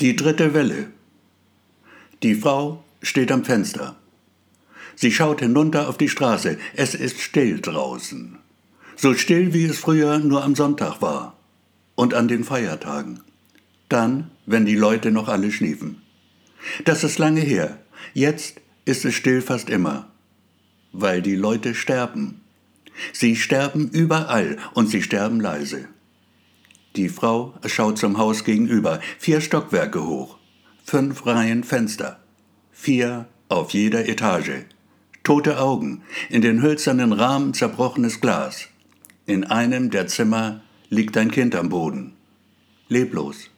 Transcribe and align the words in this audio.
Die 0.00 0.14
dritte 0.14 0.54
Welle. 0.54 0.92
Die 2.22 2.36
Frau 2.36 2.84
steht 3.02 3.32
am 3.32 3.44
Fenster. 3.44 3.96
Sie 4.94 5.10
schaut 5.10 5.40
hinunter 5.40 5.88
auf 5.88 5.98
die 5.98 6.08
Straße. 6.08 6.56
Es 6.76 6.94
ist 6.94 7.20
still 7.20 7.60
draußen. 7.60 8.38
So 8.94 9.14
still, 9.14 9.52
wie 9.54 9.64
es 9.64 9.80
früher 9.80 10.20
nur 10.20 10.44
am 10.44 10.54
Sonntag 10.54 11.02
war. 11.02 11.36
Und 11.96 12.14
an 12.14 12.28
den 12.28 12.44
Feiertagen. 12.44 13.24
Dann, 13.88 14.30
wenn 14.46 14.66
die 14.66 14.76
Leute 14.76 15.10
noch 15.10 15.26
alle 15.26 15.50
schliefen. 15.50 16.00
Das 16.84 17.02
ist 17.02 17.18
lange 17.18 17.40
her. 17.40 17.80
Jetzt 18.14 18.60
ist 18.84 19.04
es 19.04 19.16
still 19.16 19.42
fast 19.42 19.68
immer. 19.68 20.12
Weil 20.92 21.22
die 21.22 21.34
Leute 21.34 21.74
sterben. 21.74 22.40
Sie 23.12 23.34
sterben 23.34 23.88
überall 23.88 24.58
und 24.74 24.88
sie 24.90 25.02
sterben 25.02 25.40
leise. 25.40 25.88
Die 26.96 27.08
Frau 27.08 27.54
schaut 27.66 27.98
zum 27.98 28.18
Haus 28.18 28.44
gegenüber, 28.44 29.00
vier 29.18 29.40
Stockwerke 29.40 30.04
hoch, 30.04 30.38
fünf 30.84 31.26
Reihen 31.26 31.64
Fenster, 31.64 32.20
vier 32.72 33.26
auf 33.48 33.70
jeder 33.70 34.08
Etage. 34.08 34.64
Tote 35.22 35.60
Augen, 35.60 36.02
in 36.30 36.40
den 36.40 36.62
hölzernen 36.62 37.12
Rahmen 37.12 37.52
zerbrochenes 37.52 38.20
Glas. 38.20 38.68
In 39.26 39.44
einem 39.44 39.90
der 39.90 40.06
Zimmer 40.06 40.62
liegt 40.88 41.16
ein 41.18 41.30
Kind 41.30 41.54
am 41.54 41.68
Boden. 41.68 42.14
Leblos, 42.88 43.50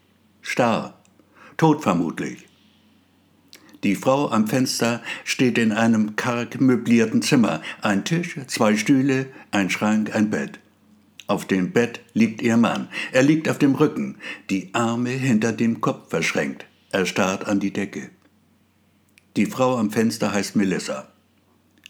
starr, 0.42 1.00
tot 1.56 1.82
vermutlich. 1.82 2.48
Die 3.84 3.94
Frau 3.94 4.30
am 4.30 4.46
Fenster 4.46 5.00
steht 5.24 5.56
in 5.56 5.72
einem 5.72 6.16
karg 6.16 6.60
möblierten 6.60 7.22
Zimmer. 7.22 7.62
Ein 7.80 8.04
Tisch, 8.04 8.36
zwei 8.46 8.76
Stühle, 8.76 9.26
ein 9.52 9.70
Schrank, 9.70 10.14
ein 10.14 10.28
Bett. 10.28 10.58
Auf 11.30 11.44
dem 11.44 11.70
Bett 11.70 12.00
liegt 12.12 12.42
ihr 12.42 12.56
Mann. 12.56 12.88
Er 13.12 13.22
liegt 13.22 13.48
auf 13.48 13.56
dem 13.56 13.76
Rücken, 13.76 14.16
die 14.50 14.70
Arme 14.72 15.10
hinter 15.10 15.52
dem 15.52 15.80
Kopf 15.80 16.10
verschränkt. 16.10 16.66
Er 16.90 17.06
starrt 17.06 17.46
an 17.46 17.60
die 17.60 17.72
Decke. 17.72 18.10
Die 19.36 19.46
Frau 19.46 19.78
am 19.78 19.92
Fenster 19.92 20.32
heißt 20.32 20.56
Melissa. 20.56 21.06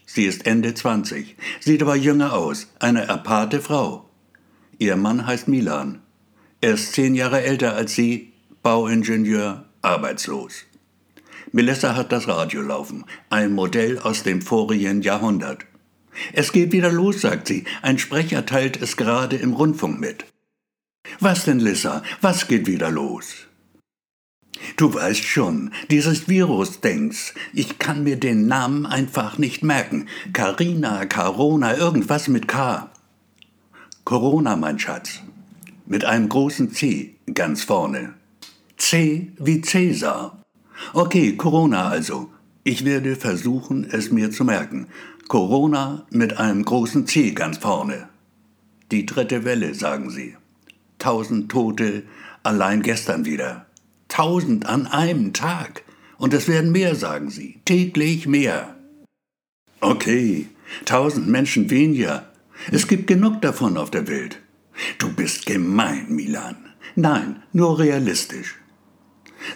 Sie 0.05 0.25
ist 0.25 0.45
Ende 0.45 0.75
20, 0.75 1.37
sieht 1.59 1.81
aber 1.81 1.95
jünger 1.95 2.33
aus, 2.33 2.67
eine 2.77 3.09
aparte 3.09 3.61
Frau. 3.61 4.07
Ihr 4.77 4.95
Mann 4.95 5.25
heißt 5.25 5.47
Milan. 5.47 6.03
Er 6.61 6.75
ist 6.75 6.93
zehn 6.93 7.15
Jahre 7.15 7.41
älter 7.41 7.73
als 7.73 7.95
sie, 7.95 8.33
Bauingenieur, 8.61 9.65
arbeitslos. 9.81 10.65
Melissa 11.51 11.95
hat 11.95 12.11
das 12.11 12.27
Radio 12.27 12.61
laufen, 12.61 13.05
ein 13.31 13.53
Modell 13.53 13.97
aus 13.97 14.21
dem 14.21 14.43
vorigen 14.43 15.01
Jahrhundert. 15.01 15.65
Es 16.33 16.51
geht 16.51 16.71
wieder 16.71 16.91
los, 16.91 17.21
sagt 17.21 17.47
sie. 17.47 17.65
Ein 17.81 17.97
Sprecher 17.97 18.45
teilt 18.45 18.81
es 18.81 18.97
gerade 18.97 19.37
im 19.37 19.53
Rundfunk 19.53 19.99
mit. 19.99 20.25
Was 21.19 21.45
denn, 21.45 21.59
Lissa? 21.59 22.03
Was 22.21 22.47
geht 22.47 22.67
wieder 22.67 22.91
los? 22.91 23.47
Du 24.77 24.93
weißt 24.93 25.23
schon, 25.23 25.71
dieses 25.89 26.27
Virus-Dings. 26.27 27.33
Ich 27.53 27.79
kann 27.79 28.03
mir 28.03 28.17
den 28.17 28.47
Namen 28.47 28.85
einfach 28.85 29.37
nicht 29.37 29.63
merken. 29.63 30.07
Carina, 30.33 31.05
Carona, 31.05 31.77
irgendwas 31.77 32.27
mit 32.27 32.47
K. 32.47 32.91
Corona, 34.03 34.55
mein 34.55 34.79
Schatz. 34.79 35.21
Mit 35.85 36.05
einem 36.05 36.29
großen 36.29 36.71
C 36.71 37.15
ganz 37.33 37.63
vorne. 37.63 38.13
C 38.77 39.31
wie 39.37 39.61
Cäsar. 39.61 40.41
Okay, 40.93 41.35
Corona 41.35 41.89
also. 41.89 42.31
Ich 42.63 42.85
werde 42.85 43.15
versuchen, 43.15 43.87
es 43.89 44.11
mir 44.11 44.31
zu 44.31 44.43
merken. 44.45 44.87
Corona 45.31 46.05
mit 46.09 46.39
einem 46.39 46.65
großen 46.65 47.07
C 47.07 47.31
ganz 47.31 47.57
vorne. 47.57 48.09
Die 48.91 49.05
dritte 49.05 49.45
Welle, 49.45 49.73
sagen 49.73 50.09
sie. 50.09 50.35
Tausend 50.99 51.49
Tote 51.49 52.03
allein 52.43 52.81
gestern 52.81 53.23
wieder. 53.23 53.65
Tausend 54.09 54.65
an 54.65 54.87
einem 54.87 55.31
Tag. 55.31 55.83
Und 56.17 56.33
es 56.33 56.49
werden 56.49 56.73
mehr, 56.73 56.95
sagen 56.95 57.29
sie. 57.29 57.61
Täglich 57.63 58.27
mehr. 58.27 58.75
Okay, 59.79 60.49
tausend 60.83 61.29
Menschen 61.29 61.69
weniger. 61.69 62.29
Es 62.69 62.89
gibt 62.89 63.07
genug 63.07 63.41
davon 63.41 63.77
auf 63.77 63.89
der 63.89 64.09
Welt. 64.09 64.37
Du 64.97 65.13
bist 65.13 65.45
gemein, 65.45 66.07
Milan. 66.09 66.57
Nein, 66.97 67.41
nur 67.53 67.79
realistisch. 67.79 68.60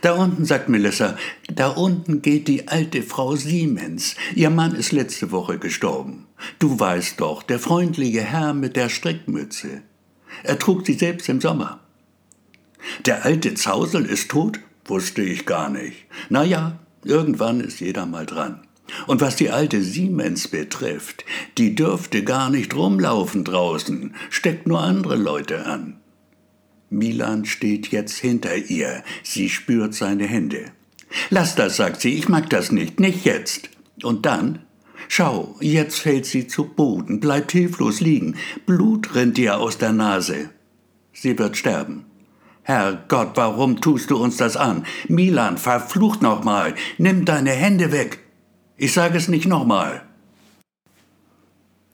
Da 0.02 0.14
unten, 0.14 0.46
sagt 0.46 0.70
Melissa, 0.70 1.18
da 1.54 1.70
unten 1.70 2.22
geht 2.22 2.48
die 2.48 2.68
alte 2.68 3.04
Frau 3.04 3.36
Siemens. 3.36 4.16
Ihr 4.34 4.50
Mann 4.50 4.76
ist 4.76 4.92
letzte 4.92 5.32
Woche 5.32 5.60
gestorben. 5.60 6.26
Du 6.60 6.80
weißt 6.80 7.20
doch, 7.20 7.44
der 7.44 7.60
freundliche 7.60 8.22
Herr 8.22 8.54
mit 8.54 8.76
der 8.76 8.90
Strickmütze. 8.90 9.82
Er 10.44 10.60
trug 10.60 10.86
sie 10.86 10.94
selbst 10.94 11.30
im 11.30 11.42
Sommer. 11.42 11.80
Der 13.06 13.26
alte 13.26 13.54
Zausel 13.54 14.06
ist 14.06 14.30
tot? 14.30 14.60
Wusste 14.86 15.22
ich 15.24 15.46
gar 15.46 15.70
nicht. 15.70 16.06
Na 16.30 16.44
ja, 16.44 16.80
irgendwann 17.04 17.60
ist 17.60 17.80
jeder 17.80 18.06
mal 18.06 18.26
dran. 18.26 18.62
Und 19.08 19.22
was 19.22 19.36
die 19.36 19.50
alte 19.50 19.82
Siemens 19.82 20.48
betrifft, 20.48 21.26
die 21.58 21.74
dürfte 21.74 22.24
gar 22.24 22.52
nicht 22.52 22.76
rumlaufen 22.76 23.44
draußen, 23.44 24.14
steckt 24.30 24.68
nur 24.68 24.82
andere 24.82 25.16
Leute 25.16 25.66
an. 25.66 26.00
Milan 26.96 27.44
steht 27.44 27.90
jetzt 27.90 28.18
hinter 28.18 28.56
ihr. 28.56 29.04
Sie 29.22 29.50
spürt 29.50 29.94
seine 29.94 30.26
Hände. 30.26 30.72
Lass 31.30 31.56
das, 31.56 31.76
sagt 31.76 32.02
sie, 32.02 32.14
ich 32.14 32.30
mag 32.30 32.50
das 32.50 32.72
nicht, 32.72 33.00
nicht 33.00 33.26
jetzt. 33.26 33.70
Und 34.02 34.26
dann? 34.26 34.60
Schau, 35.10 35.56
jetzt 35.60 36.00
fällt 36.00 36.26
sie 36.26 36.48
zu 36.48 36.64
Boden, 36.64 37.20
bleibt 37.20 37.52
hilflos 37.52 38.00
liegen. 38.00 38.38
Blut 38.66 39.14
rinnt 39.14 39.38
ihr 39.38 39.58
aus 39.58 39.78
der 39.78 39.92
Nase. 39.92 40.50
Sie 41.14 41.38
wird 41.38 41.58
sterben. 41.58 42.06
Herrgott, 42.64 43.32
warum 43.36 43.82
tust 43.82 44.10
du 44.10 44.18
uns 44.18 44.38
das 44.38 44.58
an? 44.58 44.86
Milan, 45.08 45.58
verflucht 45.58 46.22
nochmal, 46.22 46.76
nimm 46.98 47.26
deine 47.26 47.52
Hände 47.52 47.92
weg. 47.92 48.20
Ich 48.78 48.94
sage 48.94 49.18
es 49.18 49.28
nicht 49.28 49.48
nochmal. 49.48 50.02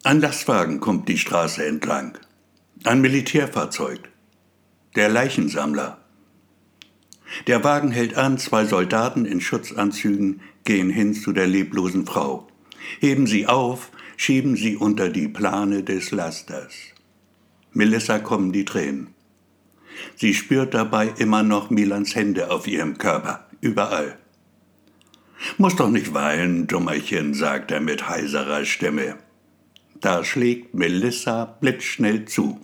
Ein 0.03 0.21
Lastwagen 0.21 0.79
kommt 0.79 1.09
die 1.09 1.17
Straße 1.17 1.65
entlang. 1.65 2.17
Ein 2.85 3.01
Militärfahrzeug 3.01 4.10
der 4.95 5.09
Leichensammler. 5.09 5.97
Der 7.47 7.63
Wagen 7.63 7.91
hält 7.91 8.15
an, 8.15 8.37
zwei 8.37 8.65
Soldaten 8.65 9.25
in 9.25 9.39
Schutzanzügen 9.39 10.41
gehen 10.63 10.89
hin 10.89 11.13
zu 11.13 11.31
der 11.31 11.47
leblosen 11.47 12.05
Frau, 12.05 12.47
heben 12.99 13.25
sie 13.25 13.47
auf, 13.47 13.91
schieben 14.17 14.55
sie 14.55 14.75
unter 14.75 15.09
die 15.09 15.27
Plane 15.27 15.83
des 15.83 16.11
Lasters. 16.11 16.73
Melissa 17.71 18.19
kommen 18.19 18.51
die 18.51 18.65
Tränen. 18.65 19.13
Sie 20.15 20.33
spürt 20.33 20.73
dabei 20.73 21.13
immer 21.17 21.43
noch 21.43 21.69
Milans 21.69 22.15
Hände 22.15 22.51
auf 22.51 22.67
ihrem 22.67 22.97
Körper, 22.97 23.47
überall. 23.61 24.17
Muss 25.57 25.75
doch 25.75 25.89
nicht 25.89 26.13
weinen, 26.13 26.67
Dummerchen, 26.67 27.33
sagt 27.33 27.71
er 27.71 27.79
mit 27.79 28.09
heiserer 28.09 28.65
Stimme. 28.65 29.17
Da 29.99 30.23
schlägt 30.23 30.73
Melissa 30.73 31.45
blitzschnell 31.45 32.25
zu. 32.25 32.59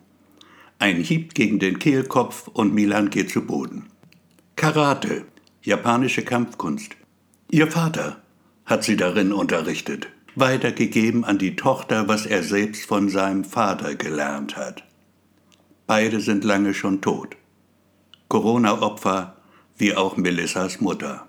Ein 0.79 0.97
Hieb 0.97 1.33
gegen 1.33 1.57
den 1.57 1.79
Kehlkopf 1.79 2.47
und 2.49 2.73
Milan 2.73 3.09
geht 3.09 3.31
zu 3.31 3.41
Boden. 3.41 3.87
Karate, 4.55 5.25
japanische 5.63 6.23
Kampfkunst. 6.23 6.95
Ihr 7.49 7.67
Vater 7.67 8.21
hat 8.65 8.83
sie 8.83 8.95
darin 8.95 9.33
unterrichtet, 9.33 10.07
weitergegeben 10.35 11.25
an 11.25 11.39
die 11.39 11.55
Tochter, 11.55 12.07
was 12.07 12.27
er 12.27 12.43
selbst 12.43 12.85
von 12.85 13.09
seinem 13.09 13.43
Vater 13.43 13.95
gelernt 13.95 14.55
hat. 14.55 14.83
Beide 15.87 16.19
sind 16.19 16.43
lange 16.43 16.73
schon 16.73 17.01
tot. 17.01 17.37
Corona-Opfer 18.27 19.37
wie 19.77 19.95
auch 19.95 20.15
Melissas 20.17 20.79
Mutter. 20.81 21.27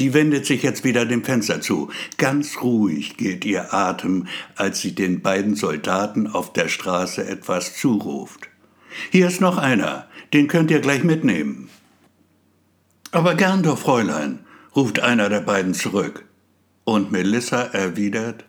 Die 0.00 0.14
wendet 0.14 0.46
sich 0.46 0.62
jetzt 0.62 0.82
wieder 0.82 1.04
dem 1.04 1.22
Fenster 1.24 1.60
zu. 1.60 1.90
Ganz 2.16 2.62
ruhig 2.62 3.18
geht 3.18 3.44
ihr 3.44 3.74
Atem, 3.74 4.28
als 4.56 4.80
sie 4.80 4.94
den 4.94 5.20
beiden 5.20 5.56
Soldaten 5.56 6.26
auf 6.26 6.54
der 6.54 6.68
Straße 6.68 7.28
etwas 7.28 7.76
zuruft. 7.76 8.48
Hier 9.10 9.28
ist 9.28 9.42
noch 9.42 9.58
einer, 9.58 10.08
den 10.32 10.48
könnt 10.48 10.70
ihr 10.70 10.80
gleich 10.80 11.04
mitnehmen. 11.04 11.68
Aber 13.10 13.34
gern 13.34 13.62
doch, 13.62 13.76
Fräulein, 13.76 14.38
ruft 14.74 15.00
einer 15.00 15.28
der 15.28 15.40
beiden 15.40 15.74
zurück. 15.74 16.24
Und 16.84 17.12
Melissa 17.12 17.60
erwidert, 17.60 18.46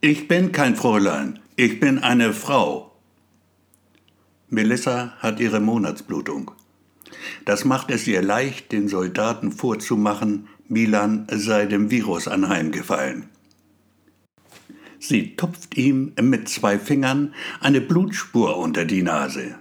ich 0.00 0.28
bin 0.28 0.52
kein 0.52 0.76
Fräulein, 0.76 1.40
ich 1.56 1.80
bin 1.80 1.98
eine 1.98 2.32
Frau. 2.32 2.92
Melissa 4.48 5.14
hat 5.18 5.40
ihre 5.40 5.58
Monatsblutung. 5.58 6.52
Das 7.44 7.64
macht 7.64 7.90
es 7.90 8.06
ihr 8.06 8.22
leicht, 8.22 8.70
den 8.70 8.88
Soldaten 8.88 9.50
vorzumachen, 9.50 10.46
Milan 10.68 11.26
sei 11.30 11.66
dem 11.66 11.90
Virus 11.90 12.26
anheimgefallen. 12.26 13.26
Sie 14.98 15.36
tupft 15.36 15.76
ihm 15.76 16.12
mit 16.20 16.48
zwei 16.48 16.78
Fingern 16.78 17.34
eine 17.60 17.82
Blutspur 17.82 18.56
unter 18.56 18.86
die 18.86 19.02
Nase. 19.02 19.56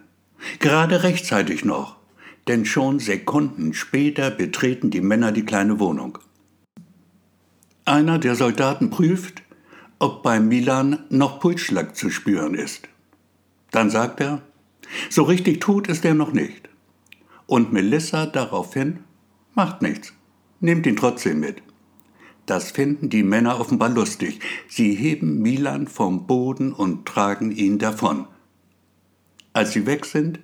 Gerade 0.60 1.04
rechtzeitig 1.04 1.66
noch, 1.66 1.98
denn 2.48 2.66
schon 2.66 3.00
Sekunden 3.00 3.74
später 3.74 4.32
betreten 4.32 4.90
die 4.90 5.02
Männer 5.02 5.34
die 5.34 5.44
kleine 5.44 5.80
Wohnung. 5.80 6.18
Einer 7.86 8.20
der 8.20 8.36
Soldaten 8.36 8.90
prüft, 8.90 9.44
ob 10.00 10.24
bei 10.24 10.40
Milan 10.40 11.00
noch 11.10 11.42
Pulsschlag 11.42 11.98
zu 11.98 12.10
spüren 12.10 12.56
ist. 12.56 12.88
Dann 13.72 13.90
sagt 13.90 14.22
er, 14.22 14.42
so 15.10 15.24
richtig 15.24 15.60
tot 15.60 15.88
ist 15.88 16.06
er 16.06 16.14
noch 16.14 16.32
nicht. 16.32 16.70
Und 17.46 17.74
Melissa 17.74 18.26
daraufhin, 18.26 19.00
macht 19.54 19.82
nichts, 19.82 20.14
nehmt 20.64 20.88
ihn 20.88 20.96
trotzdem 20.96 21.40
mit. 21.40 21.62
Das 22.46 22.72
finden 22.72 23.10
die 23.10 23.24
Männer 23.24 23.60
offenbar 23.60 23.90
lustig. 23.90 24.40
Sie 24.68 24.96
heben 24.96 25.42
Milan 25.42 25.88
vom 25.88 26.26
Boden 26.26 26.74
und 26.74 27.06
tragen 27.06 27.52
ihn 27.52 27.78
davon. 27.78 28.28
Als 29.54 29.74
sie 29.74 29.86
weg 29.86 30.06
sind, 30.06 30.40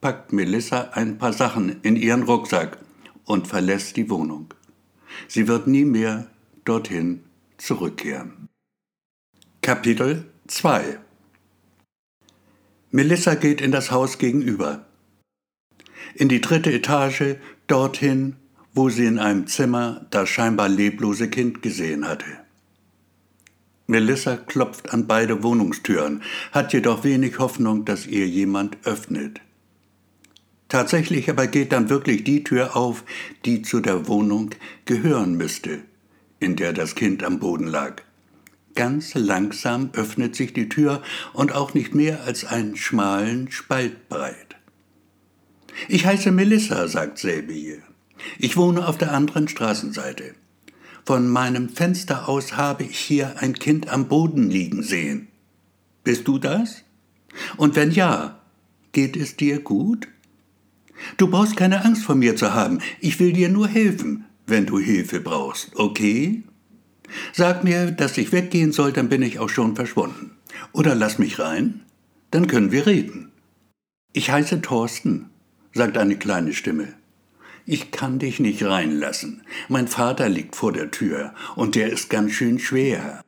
packt 0.00 0.32
Melissa 0.32 0.90
ein 0.92 1.18
paar 1.18 1.32
Sachen 1.32 1.80
in 1.82 1.96
ihren 1.96 2.24
Rucksack 2.24 2.78
und 3.24 3.46
verlässt 3.46 3.96
die 3.96 4.10
Wohnung. 4.10 4.52
Sie 5.28 5.48
wird 5.48 5.66
nie 5.66 5.84
mehr 5.84 6.26
dorthin 6.64 7.24
zurückkehren. 7.56 8.48
Kapitel 9.62 10.30
2 10.46 10.98
Melissa 12.90 13.34
geht 13.34 13.60
in 13.60 13.72
das 13.72 13.90
Haus 13.90 14.18
gegenüber. 14.18 14.86
In 16.14 16.28
die 16.28 16.40
dritte 16.40 16.72
Etage, 16.72 17.36
dorthin, 17.66 18.36
wo 18.74 18.88
sie 18.88 19.06
in 19.06 19.18
einem 19.18 19.46
Zimmer 19.46 20.06
das 20.10 20.28
scheinbar 20.28 20.68
leblose 20.68 21.28
Kind 21.28 21.62
gesehen 21.62 22.06
hatte. 22.06 22.26
Melissa 23.86 24.36
klopft 24.36 24.94
an 24.94 25.08
beide 25.08 25.42
Wohnungstüren, 25.42 26.22
hat 26.52 26.72
jedoch 26.72 27.02
wenig 27.02 27.40
Hoffnung, 27.40 27.84
dass 27.84 28.06
ihr 28.06 28.26
jemand 28.26 28.78
öffnet. 28.84 29.40
Tatsächlich 30.68 31.28
aber 31.28 31.48
geht 31.48 31.72
dann 31.72 31.90
wirklich 31.90 32.22
die 32.22 32.44
Tür 32.44 32.76
auf, 32.76 33.02
die 33.44 33.62
zu 33.62 33.80
der 33.80 34.06
Wohnung 34.06 34.50
gehören 34.84 35.34
müsste, 35.34 35.80
in 36.38 36.54
der 36.54 36.72
das 36.72 36.94
Kind 36.94 37.24
am 37.24 37.40
Boden 37.40 37.66
lag. 37.66 38.02
Ganz 38.76 39.14
langsam 39.14 39.90
öffnet 39.94 40.36
sich 40.36 40.52
die 40.52 40.68
Tür 40.68 41.02
und 41.32 41.52
auch 41.52 41.74
nicht 41.74 41.92
mehr 41.92 42.22
als 42.22 42.44
einen 42.44 42.76
schmalen 42.76 43.50
Spalt 43.50 44.08
breit. 44.08 44.54
Ich 45.88 46.06
heiße 46.06 46.30
Melissa, 46.30 46.86
sagt 46.86 47.18
Selby. 47.18 47.82
Ich 48.38 48.56
wohne 48.56 48.86
auf 48.86 48.98
der 48.98 49.12
anderen 49.12 49.48
Straßenseite. 49.48 50.34
Von 51.04 51.28
meinem 51.28 51.68
Fenster 51.68 52.28
aus 52.28 52.56
habe 52.56 52.84
ich 52.84 52.98
hier 52.98 53.38
ein 53.38 53.54
Kind 53.54 53.88
am 53.88 54.08
Boden 54.08 54.50
liegen 54.50 54.82
sehen. 54.82 55.28
Bist 56.04 56.28
du 56.28 56.38
das? 56.38 56.84
Und 57.56 57.76
wenn 57.76 57.90
ja, 57.90 58.40
geht 58.92 59.16
es 59.16 59.36
dir 59.36 59.60
gut? 59.60 60.08
Du 61.16 61.28
brauchst 61.28 61.56
keine 61.56 61.84
Angst 61.84 62.04
vor 62.04 62.14
mir 62.14 62.36
zu 62.36 62.52
haben. 62.52 62.80
Ich 63.00 63.18
will 63.18 63.32
dir 63.32 63.48
nur 63.48 63.68
helfen, 63.68 64.26
wenn 64.46 64.66
du 64.66 64.78
Hilfe 64.78 65.20
brauchst, 65.20 65.76
okay? 65.76 66.42
Sag 67.32 67.64
mir, 67.64 67.90
dass 67.90 68.18
ich 68.18 68.32
weggehen 68.32 68.72
soll, 68.72 68.92
dann 68.92 69.08
bin 69.08 69.22
ich 69.22 69.38
auch 69.38 69.48
schon 69.48 69.74
verschwunden. 69.74 70.32
Oder 70.72 70.94
lass 70.94 71.18
mich 71.18 71.38
rein, 71.38 71.82
dann 72.30 72.46
können 72.46 72.72
wir 72.72 72.86
reden. 72.86 73.32
Ich 74.12 74.30
heiße 74.30 74.60
Thorsten, 74.60 75.30
sagt 75.72 75.96
eine 75.96 76.16
kleine 76.16 76.52
Stimme. 76.52 76.94
Ich 77.72 77.92
kann 77.92 78.18
dich 78.18 78.40
nicht 78.40 78.64
reinlassen. 78.64 79.42
Mein 79.68 79.86
Vater 79.86 80.28
liegt 80.28 80.56
vor 80.56 80.72
der 80.72 80.90
Tür 80.90 81.32
und 81.54 81.76
der 81.76 81.92
ist 81.92 82.10
ganz 82.10 82.32
schön 82.32 82.58
schwer. 82.58 83.22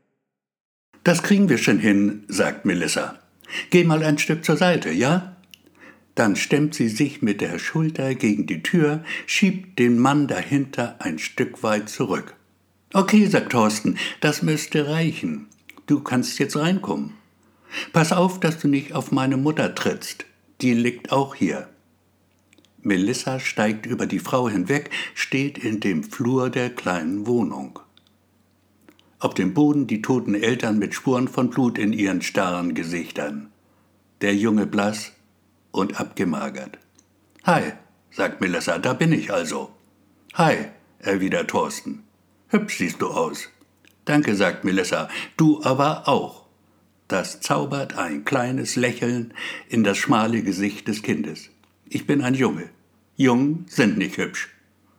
Das 1.04 1.22
kriegen 1.22 1.48
wir 1.48 1.58
schon 1.58 1.78
hin, 1.78 2.24
sagt 2.26 2.64
Melissa. 2.64 3.20
Geh 3.70 3.84
mal 3.84 4.02
ein 4.02 4.18
Stück 4.18 4.44
zur 4.44 4.56
Seite, 4.56 4.90
ja? 4.90 5.36
Dann 6.16 6.34
stemmt 6.34 6.74
sie 6.74 6.88
sich 6.88 7.22
mit 7.22 7.40
der 7.40 7.60
Schulter 7.60 8.16
gegen 8.16 8.48
die 8.48 8.64
Tür, 8.64 9.04
schiebt 9.26 9.78
den 9.78 9.96
Mann 10.00 10.26
dahinter 10.26 10.96
ein 10.98 11.20
Stück 11.20 11.62
weit 11.62 11.88
zurück. 11.88 12.34
Okay, 12.92 13.26
sagt 13.26 13.52
Thorsten, 13.52 13.96
das 14.20 14.42
müsste 14.42 14.88
reichen. 14.88 15.46
Du 15.86 16.00
kannst 16.00 16.40
jetzt 16.40 16.56
reinkommen. 16.56 17.12
Pass 17.92 18.10
auf, 18.12 18.40
dass 18.40 18.58
du 18.58 18.66
nicht 18.66 18.92
auf 18.92 19.12
meine 19.12 19.36
Mutter 19.36 19.72
trittst. 19.76 20.24
Die 20.62 20.74
liegt 20.74 21.12
auch 21.12 21.36
hier. 21.36 21.68
Melissa 22.82 23.38
steigt 23.38 23.86
über 23.86 24.06
die 24.06 24.18
Frau 24.18 24.48
hinweg, 24.48 24.90
steht 25.14 25.56
in 25.56 25.78
dem 25.78 26.02
Flur 26.02 26.50
der 26.50 26.70
kleinen 26.70 27.26
Wohnung. 27.26 27.78
Auf 29.20 29.34
dem 29.34 29.54
Boden 29.54 29.86
die 29.86 30.02
toten 30.02 30.34
Eltern 30.34 30.78
mit 30.80 30.94
Spuren 30.94 31.28
von 31.28 31.50
Blut 31.50 31.78
in 31.78 31.92
ihren 31.92 32.22
starren 32.22 32.74
Gesichtern. 32.74 33.52
Der 34.20 34.34
Junge 34.34 34.66
blass 34.66 35.12
und 35.70 36.00
abgemagert. 36.00 36.78
Hi, 37.44 37.72
sagt 38.10 38.40
Melissa, 38.40 38.78
da 38.78 38.94
bin 38.94 39.12
ich 39.12 39.32
also. 39.32 39.70
Hi, 40.34 40.66
erwidert 40.98 41.50
Thorsten. 41.50 42.02
Hübsch 42.48 42.78
siehst 42.78 43.00
du 43.00 43.08
aus. 43.08 43.48
Danke, 44.04 44.34
sagt 44.34 44.64
Melissa, 44.64 45.08
du 45.36 45.62
aber 45.62 46.08
auch. 46.08 46.46
Das 47.06 47.40
zaubert 47.40 47.96
ein 47.96 48.24
kleines 48.24 48.74
Lächeln 48.74 49.34
in 49.68 49.84
das 49.84 49.98
schmale 49.98 50.42
Gesicht 50.42 50.88
des 50.88 51.02
Kindes. 51.02 51.51
Ich 51.94 52.06
bin 52.06 52.22
ein 52.22 52.32
Junge. 52.32 52.70
Jungen 53.18 53.66
sind 53.68 53.98
nicht 53.98 54.16
hübsch. 54.16 54.48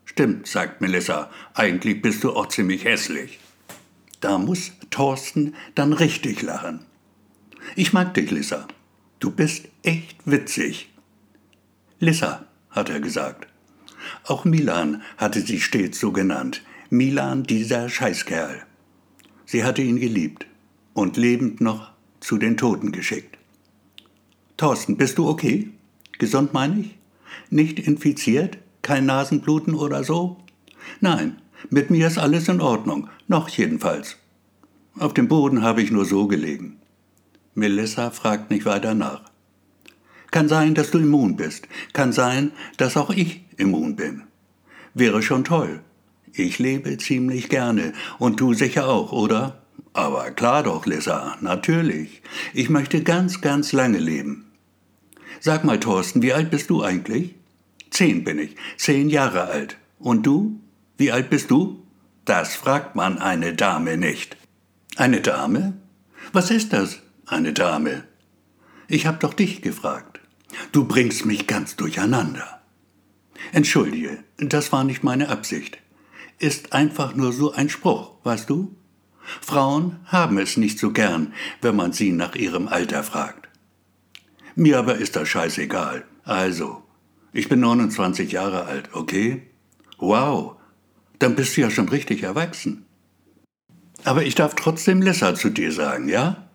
Stimmt, 0.06 0.46
sagt 0.46 0.80
Melissa, 0.80 1.32
eigentlich 1.56 2.04
bist 2.04 2.24
du 2.24 2.34
auch 2.34 2.50
ziemlich 2.50 2.86
hässlich. 2.86 3.40
Da 4.20 4.38
muss 4.38 4.74
Thorsten 4.92 5.56
dann 5.74 5.92
richtig 5.92 6.44
lachen. 6.44 6.86
Ich 7.76 7.94
mag 7.94 8.14
dich, 8.14 8.30
Lissa. 8.30 8.68
Du 9.20 9.32
bist 9.32 9.70
echt 9.82 10.18
witzig. 10.26 10.94
Lissa, 11.98 12.46
hat 12.70 12.92
er 12.92 13.00
gesagt. 13.00 13.48
Auch 14.26 14.46
Milan 14.46 15.02
hatte 15.18 15.42
sie 15.42 15.62
stets 15.62 16.00
so 16.00 16.12
genannt. 16.12 16.62
Milan 16.92 17.42
dieser 17.42 17.90
Scheißkerl. 17.90 18.68
Sie 19.48 19.64
hatte 19.64 19.82
ihn 19.82 20.00
geliebt 20.00 20.46
und 20.94 21.18
lebend 21.18 21.60
noch 21.60 21.92
zu 22.20 22.38
den 22.38 22.56
Toten 22.56 22.92
geschickt. 22.92 23.36
Thorsten, 24.58 24.96
bist 24.96 25.18
du 25.18 25.28
okay? 25.28 25.72
Gesund 26.20 26.54
meine 26.54 26.82
ich? 26.82 26.98
Nicht 27.50 27.80
infiziert? 27.80 28.58
Kein 28.82 29.06
Nasenbluten 29.06 29.76
oder 29.76 30.04
so? 30.04 30.38
Nein, 31.00 31.42
mit 31.70 31.90
mir 31.90 32.08
ist 32.08 32.18
alles 32.18 32.48
in 32.48 32.62
Ordnung, 32.62 33.10
noch 33.28 33.50
jedenfalls. 33.50 34.18
Auf 35.00 35.14
dem 35.14 35.28
Boden 35.28 35.64
habe 35.64 35.82
ich 35.82 35.92
nur 35.92 36.06
so 36.06 36.28
gelegen. 36.28 36.78
Melissa 37.56 38.12
fragt 38.12 38.52
nicht 38.52 38.66
weiter 38.66 38.94
nach. 38.94 39.22
Kann 40.32 40.48
sein, 40.48 40.74
dass 40.74 40.92
du 40.92 41.00
immun 41.00 41.36
bist. 41.36 41.68
Kann 41.94 42.12
sein, 42.12 42.52
dass 42.78 42.98
auch 42.98 43.12
ich 43.12 43.46
immun 43.58 43.96
bin. 43.96 44.24
Wäre 44.94 45.22
schon 45.22 45.44
toll, 45.44 45.82
ich 46.36 46.58
lebe 46.58 46.98
ziemlich 46.98 47.50
gerne. 47.50 47.94
Und 48.18 48.40
du 48.40 48.56
sicher 48.56 48.88
auch, 48.88 49.12
oder? 49.12 49.62
Aber 49.94 50.32
klar 50.32 50.64
doch, 50.64 50.88
Lissa, 50.88 51.38
natürlich. 51.42 52.24
Ich 52.56 52.70
möchte 52.70 53.04
ganz, 53.04 53.42
ganz 53.42 53.72
lange 53.72 54.00
leben. 54.00 54.46
Sag 55.46 55.64
mal, 55.66 55.80
Thorsten, 55.80 56.22
wie 56.22 56.32
alt 56.32 56.52
bist 56.52 56.70
du 56.70 56.84
eigentlich? 56.84 57.36
Zehn 57.90 58.24
bin 58.24 58.40
ich, 58.40 58.56
zehn 58.78 59.10
Jahre 59.10 59.44
alt. 59.44 59.78
Und 60.00 60.26
du? 60.26 60.60
Wie 60.98 61.12
alt 61.12 61.30
bist 61.30 61.52
du? 61.52 61.84
Das 62.24 62.56
fragt 62.56 62.96
man 62.96 63.18
eine 63.18 63.54
Dame 63.54 63.98
nicht. 63.98 64.38
Eine 64.96 65.20
Dame? 65.20 65.74
Was 66.32 66.50
ist 66.50 66.72
das, 66.72 67.02
eine 67.26 67.52
Dame? 67.52 68.06
Ich 68.88 69.06
hab 69.06 69.20
doch 69.20 69.34
dich 69.34 69.62
gefragt. 69.62 70.22
Du 70.72 70.86
bringst 70.86 71.26
mich 71.26 71.46
ganz 71.48 71.76
durcheinander. 71.76 72.62
Entschuldige, 73.52 74.24
das 74.38 74.72
war 74.72 74.86
nicht 74.86 75.04
meine 75.04 75.28
Absicht 75.28 75.78
ist 76.44 76.74
einfach 76.74 77.16
nur 77.16 77.32
so 77.32 77.54
ein 77.54 77.70
Spruch, 77.70 78.12
weißt 78.24 78.50
du? 78.50 78.76
Frauen 79.42 80.00
haben 80.06 80.38
es 80.38 80.58
nicht 80.58 80.78
so 80.78 80.92
gern, 80.92 81.34
wenn 81.62 81.76
man 81.76 81.94
sie 81.94 82.12
nach 82.12 82.36
ihrem 82.36 82.68
Alter 82.68 83.04
fragt. 83.04 83.48
Mir 84.56 84.80
aber 84.80 84.96
ist 84.96 85.16
das 85.16 85.28
scheißegal. 85.30 86.06
Also, 86.24 86.84
ich 87.32 87.50
bin 87.50 87.60
29 87.60 88.32
Jahre 88.32 88.66
alt, 88.66 88.90
okay? 88.94 89.44
Wow, 89.98 90.56
dann 91.20 91.36
bist 91.36 91.58
du 91.58 91.62
ja 91.62 91.70
schon 91.70 91.90
richtig 91.90 92.24
erwachsen. 92.24 92.86
Aber 94.04 94.24
ich 94.24 94.36
darf 94.36 94.56
trotzdem 94.56 95.02
Lissa 95.02 95.36
zu 95.36 95.50
dir 95.50 95.72
sagen, 95.72 96.10
ja? 96.10 96.50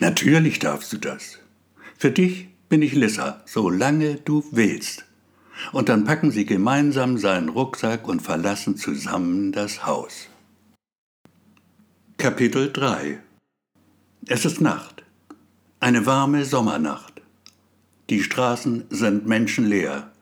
Natürlich 0.00 0.58
darfst 0.58 0.92
du 0.92 0.98
das. 0.98 1.38
Für 1.98 2.10
dich 2.10 2.48
bin 2.68 2.82
ich 2.82 2.94
Lissa, 2.94 3.42
solange 3.46 4.16
du 4.16 4.44
willst 4.50 5.04
und 5.72 5.88
dann 5.88 6.04
packen 6.04 6.30
sie 6.30 6.44
gemeinsam 6.44 7.18
seinen 7.18 7.48
Rucksack 7.48 8.08
und 8.08 8.20
verlassen 8.20 8.76
zusammen 8.76 9.52
das 9.52 9.86
Haus. 9.86 10.28
Kapitel 12.16 12.72
3 12.72 13.18
Es 14.26 14.44
ist 14.44 14.60
Nacht. 14.60 15.02
Eine 15.80 16.06
warme 16.06 16.44
Sommernacht. 16.44 17.13
Die 18.10 18.22
Straßen 18.22 18.84
sind 18.90 19.26
menschenleer. 19.26 20.12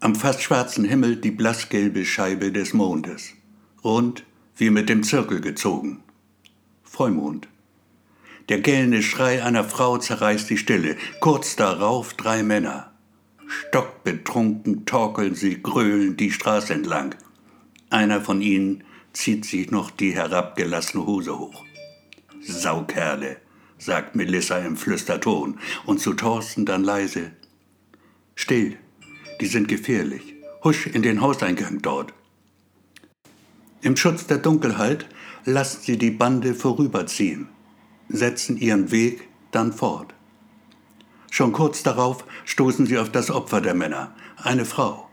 Am 0.00 0.16
fast 0.16 0.42
schwarzen 0.42 0.84
Himmel 0.84 1.14
die 1.14 1.30
blassgelbe 1.30 2.04
Scheibe 2.04 2.50
des 2.50 2.72
Mondes, 2.72 3.34
rund 3.84 4.24
wie 4.56 4.70
mit 4.70 4.88
dem 4.88 5.04
Zirkel 5.04 5.40
gezogen. 5.40 6.02
Vollmond. 6.82 7.46
Der 8.48 8.58
gellende 8.58 9.04
Schrei 9.04 9.44
einer 9.44 9.62
Frau 9.62 9.98
zerreißt 9.98 10.50
die 10.50 10.58
Stille, 10.58 10.96
kurz 11.20 11.54
darauf 11.54 12.14
drei 12.14 12.42
Männer. 12.42 12.90
Stockbetrunken 13.46 14.86
torkeln 14.86 15.36
sie 15.36 15.62
gröhlend 15.62 16.18
die 16.18 16.32
Straße 16.32 16.74
entlang. 16.74 17.14
Einer 17.90 18.20
von 18.20 18.42
ihnen 18.42 18.82
zieht 19.12 19.44
sich 19.44 19.70
noch 19.70 19.92
die 19.92 20.16
herabgelassene 20.16 21.06
Hose 21.06 21.38
hoch. 21.38 21.64
Saukerle, 22.40 23.36
sagt 23.78 24.16
Melissa 24.16 24.58
im 24.58 24.76
Flüsterton 24.76 25.58
und 25.84 26.00
zu 26.00 26.14
Thorsten 26.14 26.64
dann 26.64 26.84
leise. 26.84 27.32
Still, 28.34 28.76
die 29.40 29.46
sind 29.46 29.68
gefährlich. 29.68 30.34
Husch 30.64 30.86
in 30.86 31.02
den 31.02 31.20
Hauseingang 31.20 31.80
dort. 31.82 32.12
Im 33.82 33.96
Schutz 33.96 34.26
der 34.26 34.38
Dunkelheit 34.38 35.06
lassen 35.44 35.80
sie 35.82 35.96
die 35.96 36.10
Bande 36.10 36.54
vorüberziehen, 36.54 37.48
setzen 38.08 38.56
ihren 38.56 38.90
Weg 38.90 39.28
dann 39.52 39.72
fort. 39.72 40.12
Schon 41.30 41.52
kurz 41.52 41.82
darauf 41.82 42.24
stoßen 42.44 42.86
sie 42.86 42.98
auf 42.98 43.10
das 43.10 43.30
Opfer 43.30 43.60
der 43.60 43.74
Männer, 43.74 44.14
eine 44.36 44.64
Frau. 44.64 45.08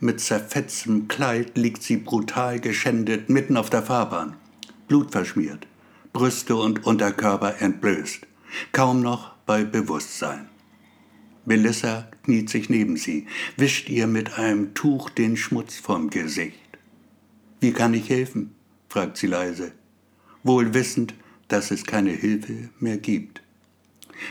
Mit 0.00 0.20
zerfetztem 0.20 1.08
Kleid 1.08 1.56
liegt 1.58 1.82
sie 1.82 1.96
brutal 1.96 2.60
geschändet 2.60 3.28
mitten 3.28 3.56
auf 3.56 3.70
der 3.70 3.82
Fahrbahn, 3.82 4.36
blutverschmiert, 4.88 5.66
Brüste 6.16 6.56
und 6.56 6.86
Unterkörper 6.86 7.60
entblößt, 7.60 8.26
kaum 8.72 9.02
noch 9.02 9.34
bei 9.44 9.64
Bewusstsein. 9.64 10.48
Melissa 11.44 12.08
kniet 12.22 12.48
sich 12.48 12.70
neben 12.70 12.96
sie, 12.96 13.26
wischt 13.58 13.90
ihr 13.90 14.06
mit 14.06 14.38
einem 14.38 14.72
Tuch 14.72 15.10
den 15.10 15.36
Schmutz 15.36 15.76
vom 15.76 16.08
Gesicht. 16.08 16.56
Wie 17.60 17.72
kann 17.72 17.92
ich 17.92 18.08
helfen? 18.08 18.54
fragt 18.88 19.18
sie 19.18 19.26
leise, 19.26 19.72
wohl 20.42 20.72
wissend, 20.72 21.12
dass 21.48 21.70
es 21.70 21.84
keine 21.84 22.12
Hilfe 22.12 22.70
mehr 22.80 22.96
gibt. 22.96 23.42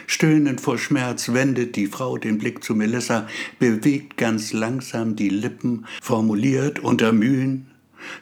Stöhnend 0.07 0.61
vor 0.61 0.79
Schmerz 0.79 1.33
wendet 1.33 1.75
die 1.75 1.85
Frau 1.85 2.17
den 2.17 2.39
Blick 2.39 2.63
zu 2.63 2.73
Melissa, 2.73 3.27
bewegt 3.59 4.17
ganz 4.17 4.53
langsam 4.53 5.15
die 5.15 5.29
Lippen, 5.29 5.85
formuliert 6.01 6.79
unter 6.79 7.13
Mühen, 7.13 7.67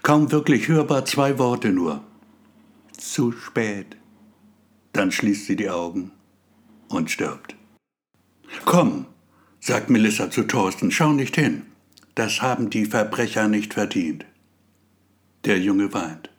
kaum 0.02 0.34
wirklich 0.34 0.68
hörbar 0.68 1.06
zwei 1.06 1.40
Worte 1.40 1.70
nur. 1.70 2.04
Zu 3.06 3.34
spät. 3.34 3.98
Dann 4.94 5.12
schließt 5.12 5.46
sie 5.46 5.58
die 5.58 5.70
Augen 5.70 6.12
und 6.88 7.12
stirbt. 7.12 7.56
Komm, 8.64 9.06
sagt 9.60 9.90
Melissa 9.90 10.32
zu 10.32 10.44
Thorsten, 10.44 10.90
schau 10.90 11.12
nicht 11.12 11.36
hin. 11.36 11.64
Das 12.16 12.42
haben 12.42 12.70
die 12.70 12.86
Verbrecher 12.86 13.50
nicht 13.50 13.74
verdient. 13.74 14.26
Der 15.44 15.60
Junge 15.60 15.94
weint. 15.94 16.32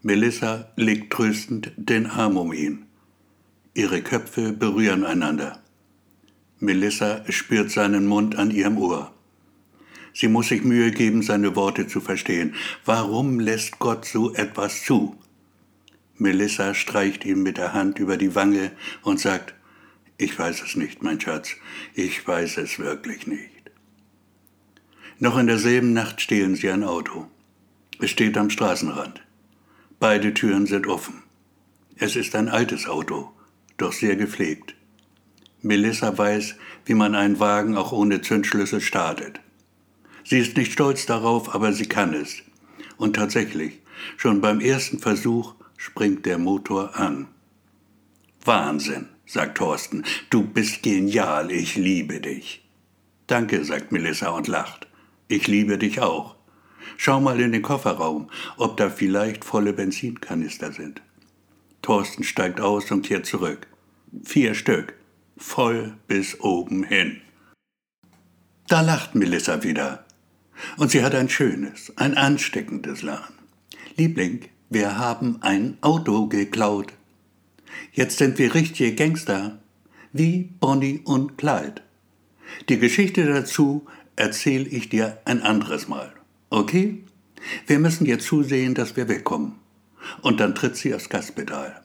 Melissa 0.00 0.72
legt 0.76 1.12
tröstend 1.12 1.72
den 1.76 2.06
Arm 2.06 2.38
um 2.38 2.54
ihn. 2.54 2.86
Ihre 3.74 4.02
Köpfe 4.02 4.54
berühren 4.54 5.04
einander. 5.04 5.62
Melissa 6.58 7.22
spürt 7.30 7.70
seinen 7.70 8.06
Mund 8.06 8.34
an 8.36 8.50
ihrem 8.50 8.78
Ohr. 8.78 9.14
Sie 10.14 10.28
muss 10.28 10.48
sich 10.48 10.64
Mühe 10.64 10.90
geben, 10.90 11.22
seine 11.22 11.54
Worte 11.54 11.86
zu 11.86 12.00
verstehen. 12.00 12.54
Warum 12.86 13.38
lässt 13.38 13.78
Gott 13.78 14.06
so 14.06 14.34
etwas 14.34 14.82
zu? 14.84 15.16
Melissa 16.16 16.74
streicht 16.74 17.24
ihm 17.24 17.42
mit 17.42 17.56
der 17.56 17.72
Hand 17.72 17.98
über 17.98 18.16
die 18.16 18.34
Wange 18.34 18.72
und 19.02 19.20
sagt, 19.20 19.54
ich 20.18 20.38
weiß 20.38 20.62
es 20.62 20.76
nicht, 20.76 21.02
mein 21.02 21.20
Schatz, 21.20 21.56
ich 21.94 22.26
weiß 22.26 22.58
es 22.58 22.78
wirklich 22.78 23.26
nicht. 23.26 23.50
Noch 25.18 25.38
in 25.38 25.46
derselben 25.46 25.92
Nacht 25.92 26.20
stehlen 26.20 26.54
sie 26.54 26.70
ein 26.70 26.84
Auto. 26.84 27.26
Es 27.98 28.10
steht 28.10 28.36
am 28.36 28.50
Straßenrand. 28.50 29.22
Beide 29.98 30.34
Türen 30.34 30.66
sind 30.66 30.86
offen. 30.86 31.22
Es 31.96 32.16
ist 32.16 32.34
ein 32.34 32.48
altes 32.48 32.88
Auto, 32.88 33.32
doch 33.76 33.92
sehr 33.92 34.16
gepflegt. 34.16 34.74
Melissa 35.60 36.16
weiß, 36.18 36.56
wie 36.86 36.94
man 36.94 37.14
einen 37.14 37.38
Wagen 37.38 37.76
auch 37.76 37.92
ohne 37.92 38.20
Zündschlüssel 38.20 38.80
startet. 38.80 39.40
Sie 40.24 40.38
ist 40.38 40.56
nicht 40.56 40.72
stolz 40.72 41.06
darauf, 41.06 41.54
aber 41.54 41.72
sie 41.72 41.86
kann 41.86 42.14
es. 42.14 42.42
Und 42.96 43.14
tatsächlich, 43.14 43.80
schon 44.16 44.40
beim 44.40 44.60
ersten 44.60 44.98
Versuch 44.98 45.54
springt 45.82 46.26
der 46.26 46.38
Motor 46.38 46.96
an. 46.96 47.26
Wahnsinn, 48.44 49.08
sagt 49.26 49.58
Thorsten, 49.58 50.04
du 50.30 50.44
bist 50.44 50.84
genial, 50.84 51.50
ich 51.50 51.74
liebe 51.74 52.20
dich. 52.20 52.64
Danke, 53.26 53.64
sagt 53.64 53.90
Melissa 53.90 54.30
und 54.30 54.46
lacht. 54.46 54.86
Ich 55.26 55.48
liebe 55.48 55.78
dich 55.78 56.00
auch. 56.00 56.36
Schau 56.96 57.20
mal 57.20 57.40
in 57.40 57.50
den 57.50 57.62
Kofferraum, 57.62 58.30
ob 58.58 58.76
da 58.76 58.90
vielleicht 58.90 59.44
volle 59.44 59.72
Benzinkanister 59.72 60.70
sind. 60.70 61.02
Thorsten 61.82 62.22
steigt 62.22 62.60
aus 62.60 62.88
und 62.92 63.04
kehrt 63.04 63.26
zurück. 63.26 63.66
Vier 64.24 64.54
Stück, 64.54 64.94
voll 65.36 65.96
bis 66.06 66.38
oben 66.38 66.84
hin. 66.84 67.20
Da 68.68 68.82
lacht 68.82 69.16
Melissa 69.16 69.64
wieder. 69.64 70.04
Und 70.76 70.92
sie 70.92 71.02
hat 71.02 71.16
ein 71.16 71.28
schönes, 71.28 71.92
ein 71.96 72.16
ansteckendes 72.16 73.02
Lachen. 73.02 73.34
Liebling, 73.96 74.48
wir 74.72 74.98
haben 74.98 75.38
ein 75.42 75.76
Auto 75.82 76.28
geklaut. 76.28 76.94
Jetzt 77.92 78.18
sind 78.18 78.38
wir 78.38 78.54
richtige 78.54 78.94
Gangster, 78.94 79.58
wie 80.12 80.50
Bonnie 80.60 81.00
und 81.04 81.36
Clyde. 81.36 81.82
Die 82.68 82.78
Geschichte 82.78 83.26
dazu 83.26 83.86
erzähle 84.16 84.66
ich 84.66 84.88
dir 84.88 85.18
ein 85.24 85.42
anderes 85.42 85.88
Mal. 85.88 86.12
Okay? 86.48 87.04
Wir 87.66 87.78
müssen 87.78 88.06
jetzt 88.06 88.26
zusehen, 88.26 88.74
dass 88.74 88.96
wir 88.96 89.08
wegkommen. 89.08 89.56
Und 90.22 90.40
dann 90.40 90.54
tritt 90.54 90.76
sie 90.76 90.94
aufs 90.94 91.08
Gaspedal. 91.08 91.82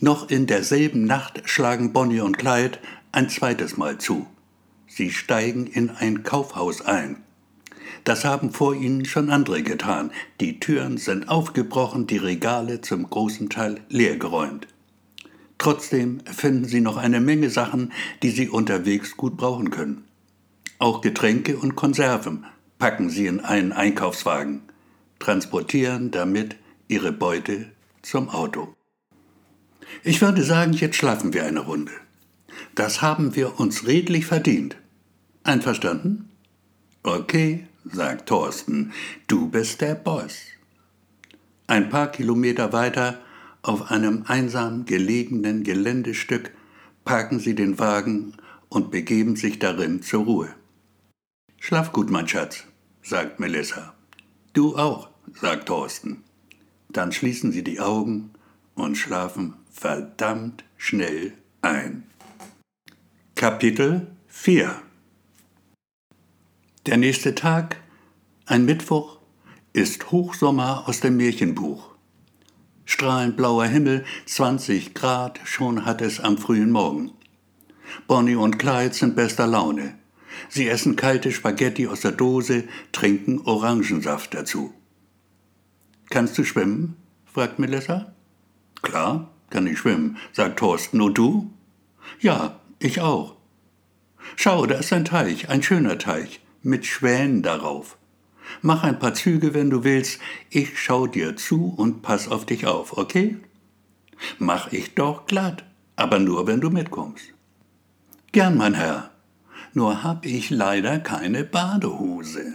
Noch 0.00 0.28
in 0.28 0.46
derselben 0.46 1.04
Nacht 1.04 1.42
schlagen 1.46 1.92
Bonnie 1.92 2.20
und 2.20 2.36
Clyde 2.36 2.78
ein 3.12 3.28
zweites 3.28 3.76
Mal 3.76 3.98
zu. 3.98 4.26
Sie 4.86 5.10
steigen 5.10 5.66
in 5.66 5.90
ein 5.90 6.24
Kaufhaus 6.24 6.82
ein. 6.82 7.22
Das 8.04 8.24
haben 8.24 8.52
vor 8.52 8.74
ihnen 8.74 9.04
schon 9.04 9.30
andere 9.30 9.62
getan. 9.62 10.10
Die 10.40 10.60
Türen 10.60 10.96
sind 10.96 11.28
aufgebrochen, 11.28 12.06
die 12.06 12.16
Regale 12.16 12.80
zum 12.80 13.08
großen 13.08 13.50
Teil 13.50 13.80
leergeräumt. 13.88 14.66
Trotzdem 15.58 16.20
finden 16.24 16.64
sie 16.64 16.80
noch 16.80 16.96
eine 16.96 17.20
Menge 17.20 17.50
Sachen, 17.50 17.92
die 18.22 18.30
sie 18.30 18.48
unterwegs 18.48 19.16
gut 19.16 19.36
brauchen 19.36 19.70
können. 19.70 20.04
Auch 20.78 21.02
Getränke 21.02 21.58
und 21.58 21.76
Konserven 21.76 22.46
packen 22.78 23.10
sie 23.10 23.26
in 23.26 23.40
einen 23.40 23.72
Einkaufswagen, 23.72 24.62
transportieren 25.18 26.10
damit 26.10 26.56
ihre 26.88 27.12
Beute 27.12 27.66
zum 28.00 28.30
Auto. 28.30 28.74
Ich 30.02 30.22
würde 30.22 30.42
sagen, 30.42 30.72
jetzt 30.72 30.96
schlafen 30.96 31.34
wir 31.34 31.44
eine 31.44 31.60
Runde. 31.60 31.92
Das 32.74 33.02
haben 33.02 33.36
wir 33.36 33.60
uns 33.60 33.86
redlich 33.86 34.24
verdient. 34.24 34.76
Einverstanden? 35.42 36.30
Okay, 37.02 37.66
sagt 37.84 38.28
Thorsten, 38.28 38.92
du 39.26 39.48
bist 39.48 39.80
der 39.80 39.94
Boss. 39.94 40.38
Ein 41.66 41.88
paar 41.88 42.10
Kilometer 42.10 42.72
weiter, 42.72 43.20
auf 43.62 43.90
einem 43.90 44.24
einsam 44.26 44.86
gelegenen 44.86 45.62
Geländestück, 45.62 46.50
parken 47.04 47.38
sie 47.38 47.54
den 47.54 47.78
Wagen 47.78 48.34
und 48.68 48.90
begeben 48.90 49.36
sich 49.36 49.58
darin 49.58 50.02
zur 50.02 50.24
Ruhe. 50.24 50.54
Schlaf 51.58 51.92
gut, 51.92 52.10
mein 52.10 52.28
Schatz, 52.28 52.64
sagt 53.02 53.38
Melissa. 53.40 53.94
Du 54.52 54.76
auch, 54.76 55.10
sagt 55.40 55.66
Thorsten. 55.66 56.24
Dann 56.88 57.12
schließen 57.12 57.52
sie 57.52 57.62
die 57.62 57.80
Augen 57.80 58.30
und 58.74 58.96
schlafen 58.96 59.54
verdammt 59.70 60.64
schnell 60.76 61.34
ein. 61.62 62.04
Kapitel 63.34 64.08
4 64.28 64.82
der 66.86 66.96
nächste 66.96 67.34
Tag, 67.34 67.76
ein 68.46 68.64
Mittwoch, 68.64 69.18
ist 69.74 70.10
Hochsommer 70.10 70.88
aus 70.88 71.00
dem 71.00 71.18
Märchenbuch. 71.18 71.90
Strahlend 72.86 73.36
blauer 73.36 73.66
Himmel, 73.66 74.04
20 74.26 74.94
Grad, 74.94 75.40
schon 75.44 75.84
hat 75.84 76.00
es 76.00 76.20
am 76.20 76.38
frühen 76.38 76.70
Morgen. 76.70 77.12
Bonnie 78.06 78.34
und 78.34 78.58
Clyde 78.58 78.94
sind 78.94 79.14
bester 79.14 79.46
Laune. 79.46 79.94
Sie 80.48 80.68
essen 80.68 80.96
kalte 80.96 81.32
Spaghetti 81.32 81.86
aus 81.86 82.00
der 82.00 82.12
Dose, 82.12 82.64
trinken 82.92 83.42
Orangensaft 83.44 84.32
dazu. 84.32 84.72
Kannst 86.08 86.38
du 86.38 86.44
schwimmen? 86.44 86.96
fragt 87.26 87.58
Melissa. 87.58 88.14
Klar, 88.80 89.30
kann 89.50 89.66
ich 89.66 89.78
schwimmen, 89.78 90.16
sagt 90.32 90.58
Thorsten. 90.58 91.02
Und 91.02 91.18
du? 91.18 91.52
Ja, 92.20 92.58
ich 92.78 93.02
auch. 93.02 93.36
Schau, 94.34 94.64
da 94.64 94.76
ist 94.76 94.92
ein 94.92 95.04
Teich, 95.04 95.50
ein 95.50 95.62
schöner 95.62 95.98
Teich 95.98 96.40
mit 96.62 96.86
Schwänen 96.86 97.42
darauf. 97.42 97.96
Mach 98.62 98.82
ein 98.82 98.98
paar 98.98 99.14
Züge, 99.14 99.54
wenn 99.54 99.70
du 99.70 99.84
willst, 99.84 100.20
ich 100.50 100.78
schau 100.78 101.06
dir 101.06 101.36
zu 101.36 101.72
und 101.76 102.02
pass 102.02 102.28
auf 102.28 102.46
dich 102.46 102.66
auf, 102.66 102.96
okay? 102.96 103.36
Mach 104.38 104.72
ich 104.72 104.94
doch 104.94 105.26
glatt, 105.26 105.64
aber 105.96 106.18
nur, 106.18 106.46
wenn 106.46 106.60
du 106.60 106.70
mitkommst. 106.70 107.32
Gern, 108.32 108.56
mein 108.56 108.74
Herr, 108.74 109.10
nur 109.72 110.02
hab 110.02 110.26
ich 110.26 110.50
leider 110.50 110.98
keine 110.98 111.44
Badehose. 111.44 112.54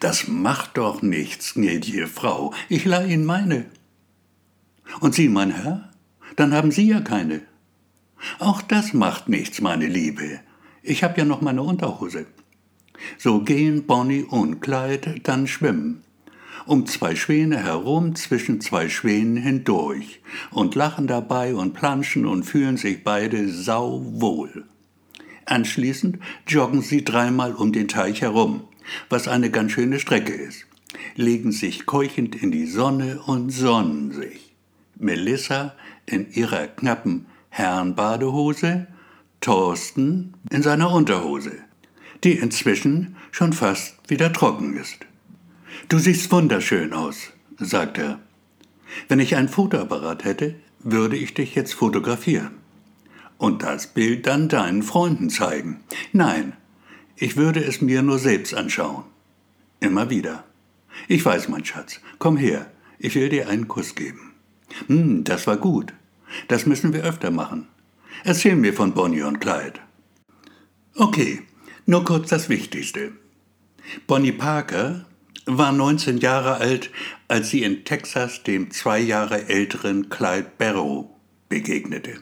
Das 0.00 0.28
macht 0.28 0.78
doch 0.78 1.02
nichts, 1.02 1.54
gnädige 1.54 2.06
Frau, 2.06 2.54
ich 2.68 2.84
leih 2.84 3.06
Ihnen 3.06 3.24
meine. 3.24 3.66
Und 5.00 5.14
Sie, 5.14 5.28
mein 5.28 5.50
Herr, 5.50 5.90
dann 6.36 6.54
haben 6.54 6.70
Sie 6.70 6.88
ja 6.88 7.00
keine. 7.00 7.42
Auch 8.38 8.62
das 8.62 8.92
macht 8.92 9.28
nichts, 9.28 9.60
meine 9.60 9.86
Liebe. 9.86 10.40
Ich 10.82 11.04
hab 11.04 11.18
ja 11.18 11.24
noch 11.24 11.40
meine 11.40 11.62
Unterhose. 11.62 12.26
So 13.18 13.40
gehen 13.40 13.86
Bonnie 13.86 14.22
und 14.22 14.60
Clyde 14.60 15.16
dann 15.22 15.46
schwimmen, 15.46 16.02
um 16.66 16.86
zwei 16.86 17.14
Schwäne 17.14 17.58
herum, 17.58 18.14
zwischen 18.14 18.60
zwei 18.60 18.88
Schwänen 18.88 19.36
hindurch, 19.36 20.20
und 20.50 20.74
lachen 20.74 21.06
dabei 21.06 21.54
und 21.54 21.74
planschen 21.74 22.26
und 22.26 22.44
fühlen 22.44 22.76
sich 22.76 23.04
beide 23.04 23.48
sauwohl. 23.48 24.64
Anschließend 25.44 26.18
joggen 26.48 26.82
sie 26.82 27.04
dreimal 27.04 27.54
um 27.54 27.72
den 27.72 27.86
Teich 27.86 28.22
herum, 28.22 28.62
was 29.08 29.28
eine 29.28 29.50
ganz 29.50 29.72
schöne 29.72 30.00
Strecke 30.00 30.32
ist, 30.32 30.66
legen 31.14 31.52
sich 31.52 31.86
keuchend 31.86 32.34
in 32.34 32.50
die 32.50 32.66
Sonne 32.66 33.20
und 33.26 33.50
sonnen 33.50 34.12
sich. 34.12 34.54
Melissa 34.98 35.74
in 36.06 36.30
ihrer 36.32 36.66
knappen 36.66 37.26
Herrenbadehose, 37.50 38.86
Thorsten 39.40 40.34
in 40.50 40.62
seiner 40.62 40.92
Unterhose, 40.92 41.52
die 42.26 42.32
inzwischen 42.32 43.14
schon 43.30 43.52
fast 43.52 43.94
wieder 44.08 44.32
trocken 44.32 44.76
ist. 44.76 44.98
Du 45.88 45.98
siehst 45.98 46.32
wunderschön 46.32 46.92
aus, 46.92 47.32
sagt 47.56 47.98
er. 47.98 48.18
Wenn 49.06 49.20
ich 49.20 49.36
einen 49.36 49.48
Fotoapparat 49.48 50.24
hätte, 50.24 50.56
würde 50.80 51.16
ich 51.16 51.34
dich 51.34 51.54
jetzt 51.54 51.74
fotografieren. 51.74 52.50
Und 53.38 53.62
das 53.62 53.86
Bild 53.86 54.26
dann 54.26 54.48
deinen 54.48 54.82
Freunden 54.82 55.30
zeigen. 55.30 55.84
Nein, 56.12 56.54
ich 57.14 57.36
würde 57.36 57.62
es 57.62 57.80
mir 57.80 58.02
nur 58.02 58.18
selbst 58.18 58.54
anschauen. 58.54 59.04
Immer 59.78 60.10
wieder. 60.10 60.42
Ich 61.06 61.24
weiß, 61.24 61.48
mein 61.48 61.64
Schatz, 61.64 62.00
komm 62.18 62.36
her, 62.36 62.68
ich 62.98 63.14
will 63.14 63.28
dir 63.28 63.48
einen 63.48 63.68
Kuss 63.68 63.94
geben. 63.94 64.32
Hm, 64.88 65.22
das 65.22 65.46
war 65.46 65.58
gut. 65.58 65.92
Das 66.48 66.66
müssen 66.66 66.92
wir 66.92 67.04
öfter 67.04 67.30
machen. 67.30 67.68
Erzähl 68.24 68.56
mir 68.56 68.74
von 68.74 68.94
Bonnie 68.94 69.22
und 69.22 69.40
Clyde. 69.40 69.78
Okay, 70.96 71.42
nur 71.86 72.04
kurz 72.04 72.28
das 72.28 72.48
Wichtigste. 72.48 73.12
Bonnie 74.06 74.32
Parker 74.32 75.06
war 75.46 75.70
19 75.70 76.18
Jahre 76.18 76.56
alt, 76.56 76.90
als 77.28 77.50
sie 77.50 77.62
in 77.62 77.84
Texas 77.84 78.42
dem 78.42 78.72
zwei 78.72 78.98
Jahre 78.98 79.48
älteren 79.48 80.08
Clyde 80.08 80.50
Barrow 80.58 81.06
begegnete. 81.48 82.20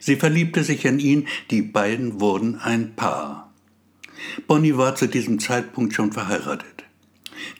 Sie 0.00 0.16
verliebte 0.16 0.62
sich 0.62 0.84
in 0.84 0.98
ihn, 0.98 1.26
die 1.50 1.62
beiden 1.62 2.20
wurden 2.20 2.58
ein 2.58 2.94
Paar. 2.94 3.52
Bonnie 4.46 4.76
war 4.76 4.94
zu 4.94 5.06
diesem 5.06 5.38
Zeitpunkt 5.38 5.94
schon 5.94 6.12
verheiratet. 6.12 6.84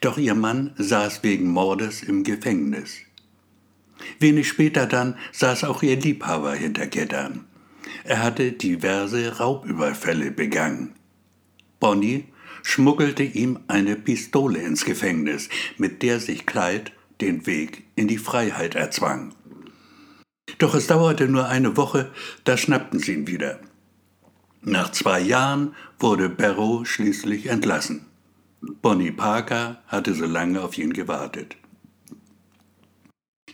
Doch 0.01 0.19
ihr 0.19 0.35
Mann 0.35 0.73
saß 0.77 1.23
wegen 1.23 1.49
Mordes 1.49 2.03
im 2.03 2.23
Gefängnis. 2.23 2.99
Wenig 4.19 4.49
später 4.49 4.87
dann 4.87 5.17
saß 5.33 5.65
auch 5.65 5.83
ihr 5.83 5.97
Liebhaber 5.97 6.55
hinter 6.55 6.87
Gittern. 6.87 7.47
Er 8.05 8.23
hatte 8.23 8.53
diverse 8.53 9.39
Raubüberfälle 9.39 10.31
begangen. 10.31 10.95
Bonnie 11.85 12.25
schmuggelte 12.63 13.25
ihm 13.25 13.59
eine 13.69 13.95
Pistole 13.95 14.59
ins 14.63 14.87
Gefängnis, 14.87 15.51
mit 15.77 16.03
der 16.03 16.19
sich 16.19 16.47
Clyde 16.47 16.93
den 17.21 17.47
Weg 17.47 17.83
in 17.95 18.09
die 18.09 18.17
Freiheit 18.17 18.75
erzwang. 18.75 19.35
Doch 20.57 20.75
es 20.75 20.87
dauerte 20.87 21.29
nur 21.29 21.47
eine 21.47 21.77
Woche, 21.77 22.11
da 22.45 22.57
schnappten 22.57 23.01
sie 23.01 23.13
ihn 23.13 23.27
wieder. 23.27 23.61
Nach 24.63 24.93
zwei 24.93 25.21
Jahren 25.21 25.75
wurde 25.99 26.31
Barrow 26.31 26.89
schließlich 26.89 27.49
entlassen. 27.51 28.07
Bonnie 28.81 29.13
Parker 29.13 29.83
hatte 29.87 30.15
so 30.15 30.25
lange 30.25 30.63
auf 30.63 30.79
ihn 30.79 30.95
gewartet. 30.95 31.55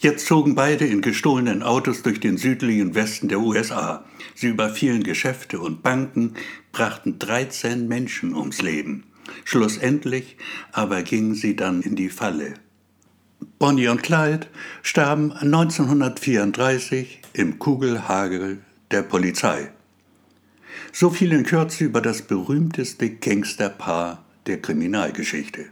Jetzt 0.00 0.24
zogen 0.24 0.54
beide 0.54 0.86
in 0.86 1.02
gestohlenen 1.02 1.62
Autos 1.62 2.00
durch 2.00 2.20
den 2.20 2.38
südlichen 2.38 2.94
Westen 2.94 3.28
der 3.28 3.38
USA. 3.38 4.06
Sie 4.34 4.46
überfielen 4.46 5.02
Geschäfte 5.02 5.60
und 5.60 5.82
Banken, 5.82 6.36
brachten 6.72 7.18
13 7.18 7.86
Menschen 7.86 8.34
ums 8.34 8.62
Leben. 8.62 9.04
Schlussendlich 9.44 10.38
aber 10.72 11.02
gingen 11.02 11.34
sie 11.34 11.54
dann 11.54 11.82
in 11.82 11.96
die 11.96 12.08
Falle. 12.08 12.54
Bonnie 13.58 13.88
und 13.88 14.02
Clyde 14.02 14.46
starben 14.82 15.32
1934 15.32 17.20
im 17.34 17.58
Kugelhagel 17.58 18.60
der 18.90 19.02
Polizei. 19.02 19.70
So 20.92 21.10
viel 21.10 21.30
in 21.32 21.44
Kürze 21.44 21.84
über 21.84 22.00
das 22.00 22.22
berühmteste 22.22 23.10
Gangsterpaar 23.10 24.24
der 24.46 24.62
Kriminalgeschichte. 24.62 25.66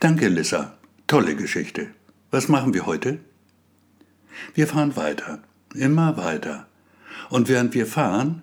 Danke, 0.00 0.26
Lissa. 0.26 0.76
Tolle 1.06 1.36
Geschichte. 1.36 1.90
Was 2.32 2.48
machen 2.48 2.72
wir 2.72 2.86
heute? 2.86 3.18
Wir 4.54 4.66
fahren 4.66 4.96
weiter, 4.96 5.40
immer 5.74 6.16
weiter. 6.16 6.66
Und 7.28 7.50
während 7.50 7.74
wir 7.74 7.86
fahren, 7.86 8.40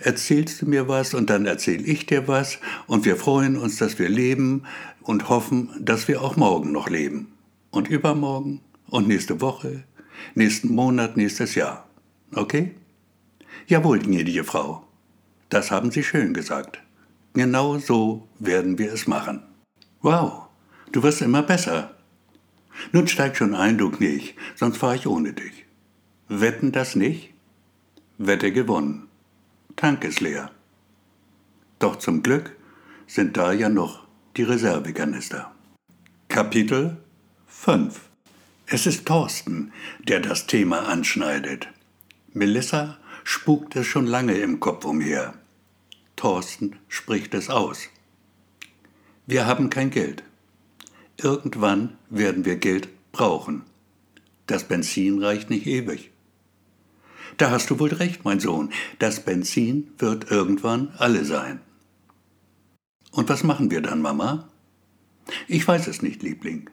erzählst 0.00 0.60
du 0.60 0.66
mir 0.66 0.86
was 0.86 1.14
und 1.14 1.30
dann 1.30 1.46
erzähl 1.46 1.88
ich 1.88 2.04
dir 2.04 2.28
was 2.28 2.58
und 2.86 3.06
wir 3.06 3.16
freuen 3.16 3.56
uns, 3.56 3.78
dass 3.78 3.98
wir 3.98 4.10
leben 4.10 4.64
und 5.00 5.30
hoffen, 5.30 5.70
dass 5.80 6.08
wir 6.08 6.20
auch 6.20 6.36
morgen 6.36 6.72
noch 6.72 6.90
leben. 6.90 7.32
Und 7.70 7.88
übermorgen 7.88 8.60
und 8.90 9.08
nächste 9.08 9.40
Woche, 9.40 9.84
nächsten 10.34 10.74
Monat, 10.74 11.16
nächstes 11.16 11.54
Jahr. 11.54 11.88
Okay? 12.34 12.74
Jawohl, 13.66 14.00
gnädige 14.00 14.44
Frau. 14.44 14.86
Das 15.48 15.70
haben 15.70 15.90
Sie 15.90 16.02
schön 16.02 16.34
gesagt. 16.34 16.82
Genau 17.32 17.78
so 17.78 18.28
werden 18.40 18.76
wir 18.76 18.92
es 18.92 19.06
machen. 19.06 19.42
Wow, 20.02 20.48
du 20.92 21.02
wirst 21.02 21.22
immer 21.22 21.42
besser. 21.42 21.91
Nun 22.90 23.06
steig 23.06 23.36
schon 23.36 23.54
ein, 23.54 23.78
du 23.78 23.90
Knech, 23.90 24.34
sonst 24.56 24.78
fahre 24.78 24.96
ich 24.96 25.06
ohne 25.06 25.32
dich. 25.32 25.66
Wetten 26.28 26.72
das 26.72 26.96
nicht? 26.96 27.32
Wette 28.18 28.52
gewonnen. 28.52 29.08
Tank 29.76 30.04
ist 30.04 30.20
leer. 30.20 30.50
Doch 31.78 31.96
zum 31.96 32.22
Glück 32.22 32.56
sind 33.06 33.36
da 33.36 33.52
ja 33.52 33.68
noch 33.68 34.06
die 34.36 34.42
Reservekanister. 34.42 35.52
Kapitel 36.28 36.96
5 37.46 38.00
Es 38.66 38.86
ist 38.86 39.06
Thorsten, 39.06 39.72
der 40.00 40.20
das 40.20 40.46
Thema 40.46 40.88
anschneidet. 40.88 41.68
Melissa 42.32 42.98
spukt 43.24 43.76
es 43.76 43.86
schon 43.86 44.06
lange 44.06 44.34
im 44.34 44.60
Kopf 44.60 44.84
umher. 44.84 45.34
Thorsten 46.16 46.76
spricht 46.88 47.34
es 47.34 47.50
aus. 47.50 47.88
Wir 49.26 49.46
haben 49.46 49.70
kein 49.70 49.90
Geld. 49.90 50.22
Irgendwann 51.22 51.96
werden 52.10 52.44
wir 52.44 52.56
Geld 52.56 52.88
brauchen. 53.12 53.62
Das 54.46 54.64
Benzin 54.64 55.22
reicht 55.22 55.50
nicht 55.50 55.66
ewig. 55.66 56.10
Da 57.36 57.52
hast 57.52 57.70
du 57.70 57.78
wohl 57.78 57.92
recht, 57.94 58.24
mein 58.24 58.40
Sohn. 58.40 58.72
Das 58.98 59.24
Benzin 59.24 59.92
wird 59.98 60.30
irgendwann 60.32 60.92
alle 60.98 61.24
sein. 61.24 61.60
Und 63.12 63.28
was 63.28 63.44
machen 63.44 63.70
wir 63.70 63.80
dann, 63.80 64.02
Mama? 64.02 64.48
Ich 65.46 65.66
weiß 65.66 65.86
es 65.86 66.02
nicht, 66.02 66.22
Liebling. 66.24 66.68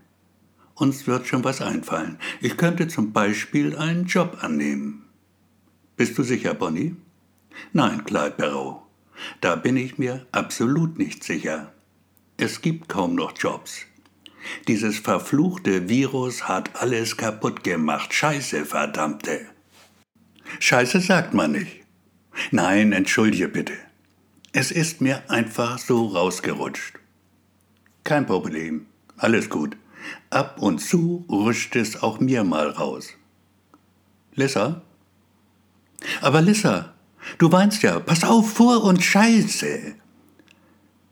Uns 0.74 1.06
wird 1.06 1.28
schon 1.28 1.44
was 1.44 1.62
einfallen. 1.62 2.18
Ich 2.42 2.58
könnte 2.58 2.88
zum 2.88 3.14
Beispiel 3.14 3.76
einen 3.76 4.06
Job 4.06 4.40
annehmen. 4.42 5.06
Bist 5.96 6.18
du 6.18 6.24
sicher, 6.24 6.56
Bonnie? 6.56 6.96
Nein, 7.72 8.04
Clyde 8.04 8.36
Barrow. 8.38 8.82
Da 9.42 9.56
bin 9.56 9.78
ich 9.78 10.00
mir 10.00 10.26
absolut 10.32 10.98
nicht 10.98 11.24
sicher. 11.24 11.72
Es 12.38 12.62
gibt 12.62 12.90
kaum 12.90 13.14
noch 13.14 13.38
Jobs. 13.38 13.86
Dieses 14.68 15.00
verfluchte 15.00 15.90
Virus 15.90 16.48
hat 16.48 16.82
alles 16.82 17.18
kaputt 17.18 17.64
gemacht. 17.64 18.14
Scheiße, 18.14 18.66
verdammte. 18.66 19.42
Scheiße 20.60 21.02
sagt 21.02 21.34
man 21.34 21.52
nicht. 21.52 21.84
Nein, 22.52 22.94
entschuldige 22.94 23.48
bitte. 23.48 23.74
Es 24.52 24.72
ist 24.72 25.02
mir 25.02 25.30
einfach 25.30 25.78
so 25.78 26.08
rausgerutscht. 26.08 27.00
Kein 28.04 28.26
Problem, 28.26 28.88
alles 29.18 29.50
gut. 29.50 29.78
Ab 30.30 30.62
und 30.62 30.80
zu 30.80 31.26
rutscht 31.30 31.76
es 31.76 32.02
auch 32.02 32.20
mir 32.20 32.44
mal 32.44 32.70
raus. 32.70 33.10
Lissa? 34.34 34.82
Aber 36.22 36.42
Lissa, 36.42 36.94
du 37.38 37.52
weinst 37.52 37.84
ja. 37.84 38.00
Pass 38.00 38.24
auf, 38.24 38.54
vor 38.54 38.84
und 38.84 39.04
Scheiße. 39.04 39.96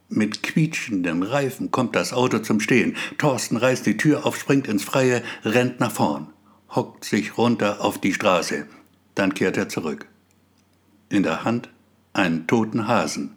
Mit 0.10 0.42
quietschenden 0.42 1.22
Reifen 1.24 1.70
kommt 1.70 1.96
das 1.96 2.14
Auto 2.14 2.40
zum 2.40 2.60
Stehen. 2.60 2.96
Thorsten 3.18 3.58
reißt 3.58 3.86
die 3.86 3.98
Tür 3.98 4.26
auf, 4.26 4.38
springt 4.38 4.68
ins 4.68 4.84
Freie, 4.84 5.22
rennt 5.44 5.80
nach 5.80 5.92
vorn, 5.92 6.28
hockt 6.70 7.04
sich 7.04 7.38
runter 7.38 7.82
auf 7.82 8.00
die 8.00 8.14
Straße. 8.14 8.68
Dann 9.16 9.34
kehrt 9.34 9.58
er 9.58 9.68
zurück. 9.68 10.08
In 11.10 11.24
der 11.24 11.44
Hand 11.44 11.70
einen 12.14 12.48
toten 12.48 12.88
Hasen, 12.88 13.36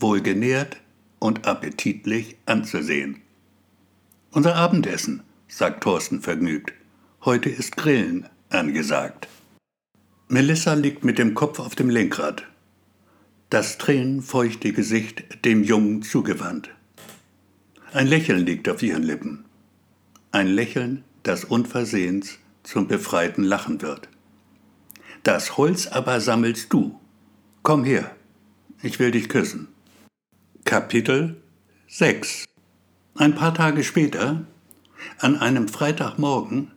wohlgenährt 0.00 0.78
und 1.20 1.46
appetitlich 1.46 2.36
anzusehen. 2.46 3.22
Unser 4.32 4.56
Abendessen, 4.56 5.22
sagt 5.48 5.84
Thorsten 5.84 6.20
vergnügt. 6.20 6.72
Heute 7.24 7.48
ist 7.48 7.76
Grillen 7.76 8.28
angesagt. 8.50 9.28
Melissa 10.28 10.74
liegt 10.74 11.04
mit 11.04 11.18
dem 11.18 11.34
Kopf 11.34 11.60
auf 11.60 11.76
dem 11.76 11.88
Lenkrad, 11.88 12.44
das 13.56 13.78
tränenfeuchte 13.78 14.74
Gesicht 14.74 15.46
dem 15.46 15.64
Jungen 15.64 16.02
zugewandt. 16.02 16.68
Ein 17.94 18.06
Lächeln 18.06 18.44
liegt 18.44 18.68
auf 18.68 18.82
ihren 18.82 19.02
Lippen. 19.02 19.46
Ein 20.30 20.48
Lächeln, 20.48 21.04
das 21.22 21.44
unversehens 21.44 22.38
zum 22.64 22.86
befreiten 22.86 23.42
Lachen 23.42 23.80
wird. 23.80 24.10
Das 25.22 25.56
Holz 25.56 25.86
aber 25.86 26.20
sammelst 26.20 26.70
du. 26.70 27.00
Komm 27.62 27.84
her, 27.84 28.14
ich 28.82 28.98
will 28.98 29.10
dich 29.10 29.30
küssen. 29.30 29.68
Kapitel 30.66 31.40
6 31.88 32.44
Ein 33.14 33.34
paar 33.34 33.54
Tage 33.54 33.84
später, 33.84 34.44
an 35.18 35.38
einem 35.38 35.68
Freitagmorgen, 35.68 36.72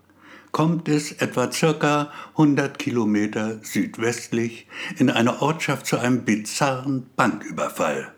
kommt 0.52 0.90
es 0.90 1.12
etwa 1.14 1.52
circa 1.52 2.12
100 2.32 2.80
Kilometer 2.80 3.60
südwestlich 3.64 4.68
in 4.98 5.10
einer 5.10 5.42
Ortschaft 5.42 5.86
zu 5.86 5.98
einem 5.98 6.26
bizarren 6.26 7.10
Banküberfall. 7.16 8.14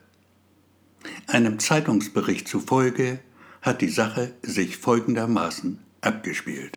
Einem 1.27 1.59
Zeitungsbericht 1.59 2.47
zufolge 2.47 3.19
hat 3.61 3.81
die 3.81 3.89
Sache 3.89 4.33
sich 4.41 4.77
folgendermaßen 4.77 5.79
abgespielt. 6.01 6.75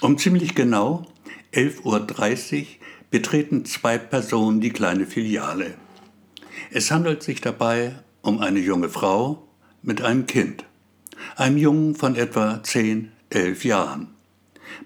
Um 0.00 0.18
ziemlich 0.18 0.54
genau 0.54 1.06
11.30 1.52 2.60
Uhr 2.60 2.66
betreten 3.10 3.64
zwei 3.64 3.96
Personen 3.96 4.60
die 4.60 4.70
kleine 4.70 5.06
Filiale. 5.06 5.74
Es 6.70 6.90
handelt 6.90 7.22
sich 7.22 7.40
dabei 7.40 7.94
um 8.22 8.40
eine 8.40 8.58
junge 8.58 8.88
Frau 8.88 9.46
mit 9.82 10.02
einem 10.02 10.26
Kind, 10.26 10.64
einem 11.36 11.56
Jungen 11.58 11.94
von 11.94 12.16
etwa 12.16 12.62
10, 12.62 13.12
11 13.34 13.64
Jahren. 13.64 14.08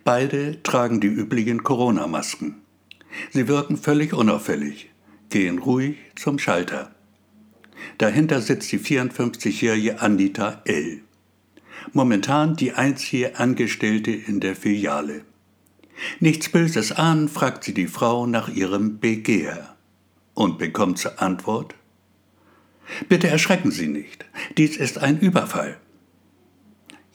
Beide 0.05 0.63
tragen 0.63 1.01
die 1.01 1.09
üblichen 1.09 1.63
Corona-Masken. 1.63 2.57
Sie 3.31 3.49
wirken 3.49 3.77
völlig 3.77 4.13
unauffällig, 4.13 4.91
gehen 5.31 5.59
ruhig 5.59 5.97
zum 6.17 6.39
Schalter. 6.39 6.95
Dahinter 7.99 8.41
sitzt 8.41 8.71
die 8.73 8.79
54-jährige 8.79 10.01
Anita 10.01 10.63
L. 10.65 11.01
Momentan 11.93 12.57
die 12.57 12.73
einzige 12.73 13.39
Angestellte 13.39 14.11
in 14.11 14.41
der 14.41 14.57
Filiale. 14.57 15.23
Nichts 16.21 16.49
Böses 16.49 16.93
an, 16.93 17.29
fragt 17.29 17.65
sie 17.65 17.75
die 17.75 17.87
Frau 17.87 18.27
nach 18.27 18.49
ihrem 18.49 18.99
Begehr 18.99 19.77
und 20.35 20.59
bekommt 20.59 20.99
zur 20.99 21.21
Antwort 21.21 21.75
Bitte 23.09 23.29
erschrecken 23.29 23.71
Sie 23.71 23.89
nicht, 23.89 24.25
dies 24.57 24.77
ist 24.77 24.99
ein 24.99 25.19
Überfall. 25.19 25.79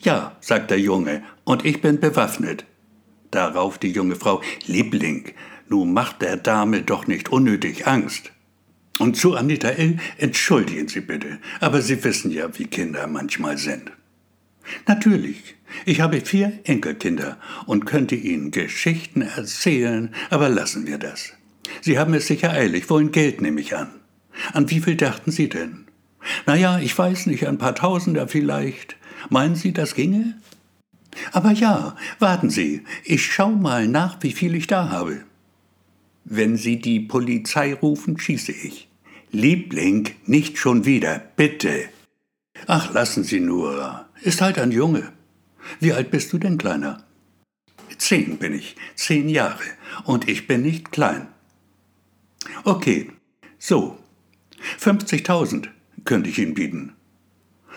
Ja, 0.04 0.36
sagt 0.40 0.70
der 0.70 0.78
Junge, 0.78 1.22
und 1.44 1.64
ich 1.64 1.80
bin 1.80 1.98
bewaffnet. 1.98 2.66
Darauf 3.30 3.78
die 3.78 3.90
junge 3.90 4.16
Frau 4.16 4.42
Liebling, 4.66 5.32
nun 5.68 5.94
macht 5.94 6.20
der 6.20 6.36
Dame 6.36 6.82
doch 6.82 7.06
nicht 7.06 7.30
unnötig 7.30 7.86
Angst. 7.86 8.30
Und 8.98 9.16
zu 9.16 9.34
Anita 9.34 9.68
L. 9.68 9.96
Entschuldigen 10.18 10.88
Sie 10.88 11.00
bitte, 11.00 11.38
aber 11.58 11.80
Sie 11.80 12.04
wissen 12.04 12.30
ja, 12.30 12.56
wie 12.58 12.66
Kinder 12.66 13.06
manchmal 13.06 13.56
sind. 13.56 13.90
Natürlich, 14.86 15.56
ich 15.86 16.02
habe 16.02 16.20
vier 16.20 16.60
Enkelkinder 16.64 17.38
und 17.64 17.86
könnte 17.86 18.14
Ihnen 18.14 18.50
Geschichten 18.50 19.22
erzählen, 19.22 20.14
aber 20.28 20.50
lassen 20.50 20.86
wir 20.86 20.98
das. 20.98 21.32
Sie 21.80 21.98
haben 21.98 22.12
es 22.12 22.26
sicher 22.26 22.50
eilig, 22.50 22.90
wollen 22.90 23.10
Geld, 23.10 23.40
nehme 23.40 23.62
ich 23.62 23.74
an. 23.74 23.88
An 24.52 24.70
wie 24.70 24.80
viel 24.80 24.96
dachten 24.96 25.30
Sie 25.30 25.48
denn? 25.48 25.86
Na 26.44 26.56
ja, 26.56 26.78
ich 26.78 26.96
weiß 26.96 27.24
nicht, 27.26 27.46
ein 27.48 27.58
paar 27.58 27.74
Tausender 27.74 28.28
vielleicht. 28.28 28.96
Meinen 29.30 29.54
Sie, 29.54 29.72
das 29.72 29.94
ginge? 29.94 30.34
Aber 31.32 31.52
ja, 31.52 31.96
warten 32.18 32.50
Sie, 32.50 32.82
ich 33.04 33.24
schau 33.24 33.50
mal 33.50 33.86
nach, 33.86 34.18
wie 34.20 34.32
viel 34.32 34.54
ich 34.54 34.66
da 34.66 34.90
habe. 34.90 35.24
Wenn 36.24 36.56
Sie 36.56 36.80
die 36.80 37.00
Polizei 37.00 37.74
rufen, 37.74 38.18
schieße 38.18 38.52
ich. 38.52 38.88
Liebling, 39.30 40.10
nicht 40.26 40.58
schon 40.58 40.84
wieder, 40.84 41.18
bitte. 41.36 41.88
Ach, 42.66 42.92
lassen 42.92 43.24
Sie 43.24 43.40
nur. 43.40 44.06
Ist 44.22 44.40
halt 44.40 44.58
ein 44.58 44.70
Junge. 44.70 45.12
Wie 45.80 45.92
alt 45.92 46.10
bist 46.10 46.32
du 46.32 46.38
denn, 46.38 46.58
Kleiner? 46.58 47.04
Zehn 47.98 48.38
bin 48.38 48.54
ich, 48.54 48.76
zehn 48.94 49.28
Jahre. 49.28 49.64
Und 50.04 50.28
ich 50.28 50.46
bin 50.46 50.62
nicht 50.62 50.92
klein. 50.92 51.28
Okay, 52.64 53.10
so. 53.58 53.98
50.000 54.80 55.68
könnte 56.04 56.30
ich 56.30 56.38
Ihnen 56.38 56.54
bieten. 56.54 56.94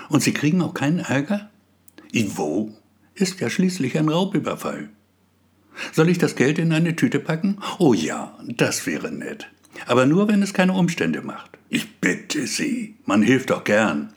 Und 0.09 0.23
Sie 0.23 0.33
kriegen 0.33 0.61
auch 0.61 0.73
keinen 0.73 0.99
Ärger? 0.99 1.49
Wo? 2.13 2.71
Ist 3.15 3.39
ja 3.39 3.49
schließlich 3.49 3.97
ein 3.97 4.09
Raubüberfall. 4.09 4.89
Soll 5.91 6.09
ich 6.09 6.17
das 6.17 6.35
Geld 6.35 6.59
in 6.59 6.71
eine 6.73 6.95
Tüte 6.95 7.19
packen? 7.19 7.59
Oh 7.79 7.93
ja, 7.93 8.37
das 8.47 8.85
wäre 8.85 9.11
nett. 9.11 9.47
Aber 9.85 10.05
nur, 10.05 10.27
wenn 10.27 10.41
es 10.41 10.53
keine 10.53 10.73
Umstände 10.73 11.21
macht. 11.21 11.57
Ich 11.69 11.99
bitte 11.99 12.47
Sie, 12.47 12.95
man 13.05 13.21
hilft 13.21 13.49
doch 13.49 13.63
gern. 13.63 14.13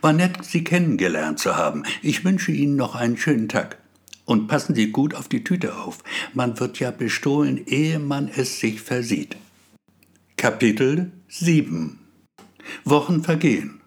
War 0.00 0.12
nett, 0.12 0.44
Sie 0.44 0.64
kennengelernt 0.64 1.38
zu 1.38 1.56
haben. 1.56 1.82
Ich 2.00 2.24
wünsche 2.24 2.52
Ihnen 2.52 2.76
noch 2.76 2.94
einen 2.94 3.16
schönen 3.16 3.48
Tag. 3.48 3.78
Und 4.24 4.46
passen 4.46 4.74
Sie 4.74 4.90
gut 4.90 5.14
auf 5.14 5.28
die 5.28 5.44
Tüte 5.44 5.76
auf. 5.76 5.98
Man 6.32 6.58
wird 6.60 6.78
ja 6.78 6.90
bestohlen, 6.90 7.60
ehe 7.66 7.98
man 7.98 8.28
es 8.28 8.60
sich 8.60 8.80
versieht. 8.80 9.36
Kapitel 10.36 11.12
7 11.28 11.98
Wochen 12.84 13.22
vergehen. 13.22 13.81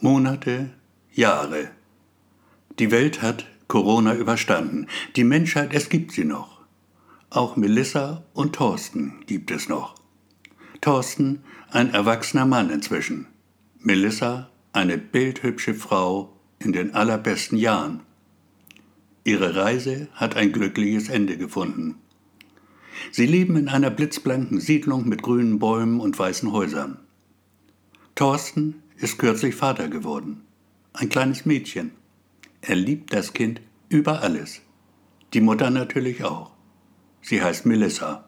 Monate, 0.00 0.74
Jahre. 1.10 1.70
Die 2.78 2.90
Welt 2.90 3.22
hat 3.22 3.46
Corona 3.66 4.14
überstanden. 4.14 4.88
Die 5.16 5.24
Menschheit, 5.24 5.72
es 5.72 5.88
gibt 5.88 6.12
sie 6.12 6.24
noch. 6.24 6.60
Auch 7.30 7.56
Melissa 7.56 8.22
und 8.34 8.54
Thorsten 8.54 9.24
gibt 9.26 9.50
es 9.50 9.70
noch. 9.70 9.94
Thorsten, 10.82 11.42
ein 11.70 11.94
erwachsener 11.94 12.44
Mann 12.44 12.68
inzwischen. 12.68 13.26
Melissa, 13.80 14.50
eine 14.74 14.98
bildhübsche 14.98 15.72
Frau 15.72 16.38
in 16.58 16.74
den 16.74 16.94
allerbesten 16.94 17.56
Jahren. 17.56 18.00
Ihre 19.24 19.56
Reise 19.56 20.08
hat 20.12 20.36
ein 20.36 20.52
glückliches 20.52 21.08
Ende 21.08 21.38
gefunden. 21.38 21.96
Sie 23.12 23.26
leben 23.26 23.56
in 23.56 23.68
einer 23.68 23.90
blitzblanken 23.90 24.60
Siedlung 24.60 25.08
mit 25.08 25.22
grünen 25.22 25.58
Bäumen 25.58 26.00
und 26.00 26.18
weißen 26.18 26.52
Häusern. 26.52 26.98
Thorsten 28.14 28.82
ist 28.96 29.18
kürzlich 29.18 29.54
Vater 29.54 29.88
geworden. 29.88 30.42
Ein 30.92 31.08
kleines 31.08 31.44
Mädchen. 31.44 31.92
Er 32.60 32.76
liebt 32.76 33.12
das 33.12 33.32
Kind 33.32 33.60
über 33.88 34.22
alles. 34.22 34.62
Die 35.34 35.40
Mutter 35.40 35.70
natürlich 35.70 36.24
auch. 36.24 36.52
Sie 37.20 37.42
heißt 37.42 37.66
Melissa. 37.66 38.25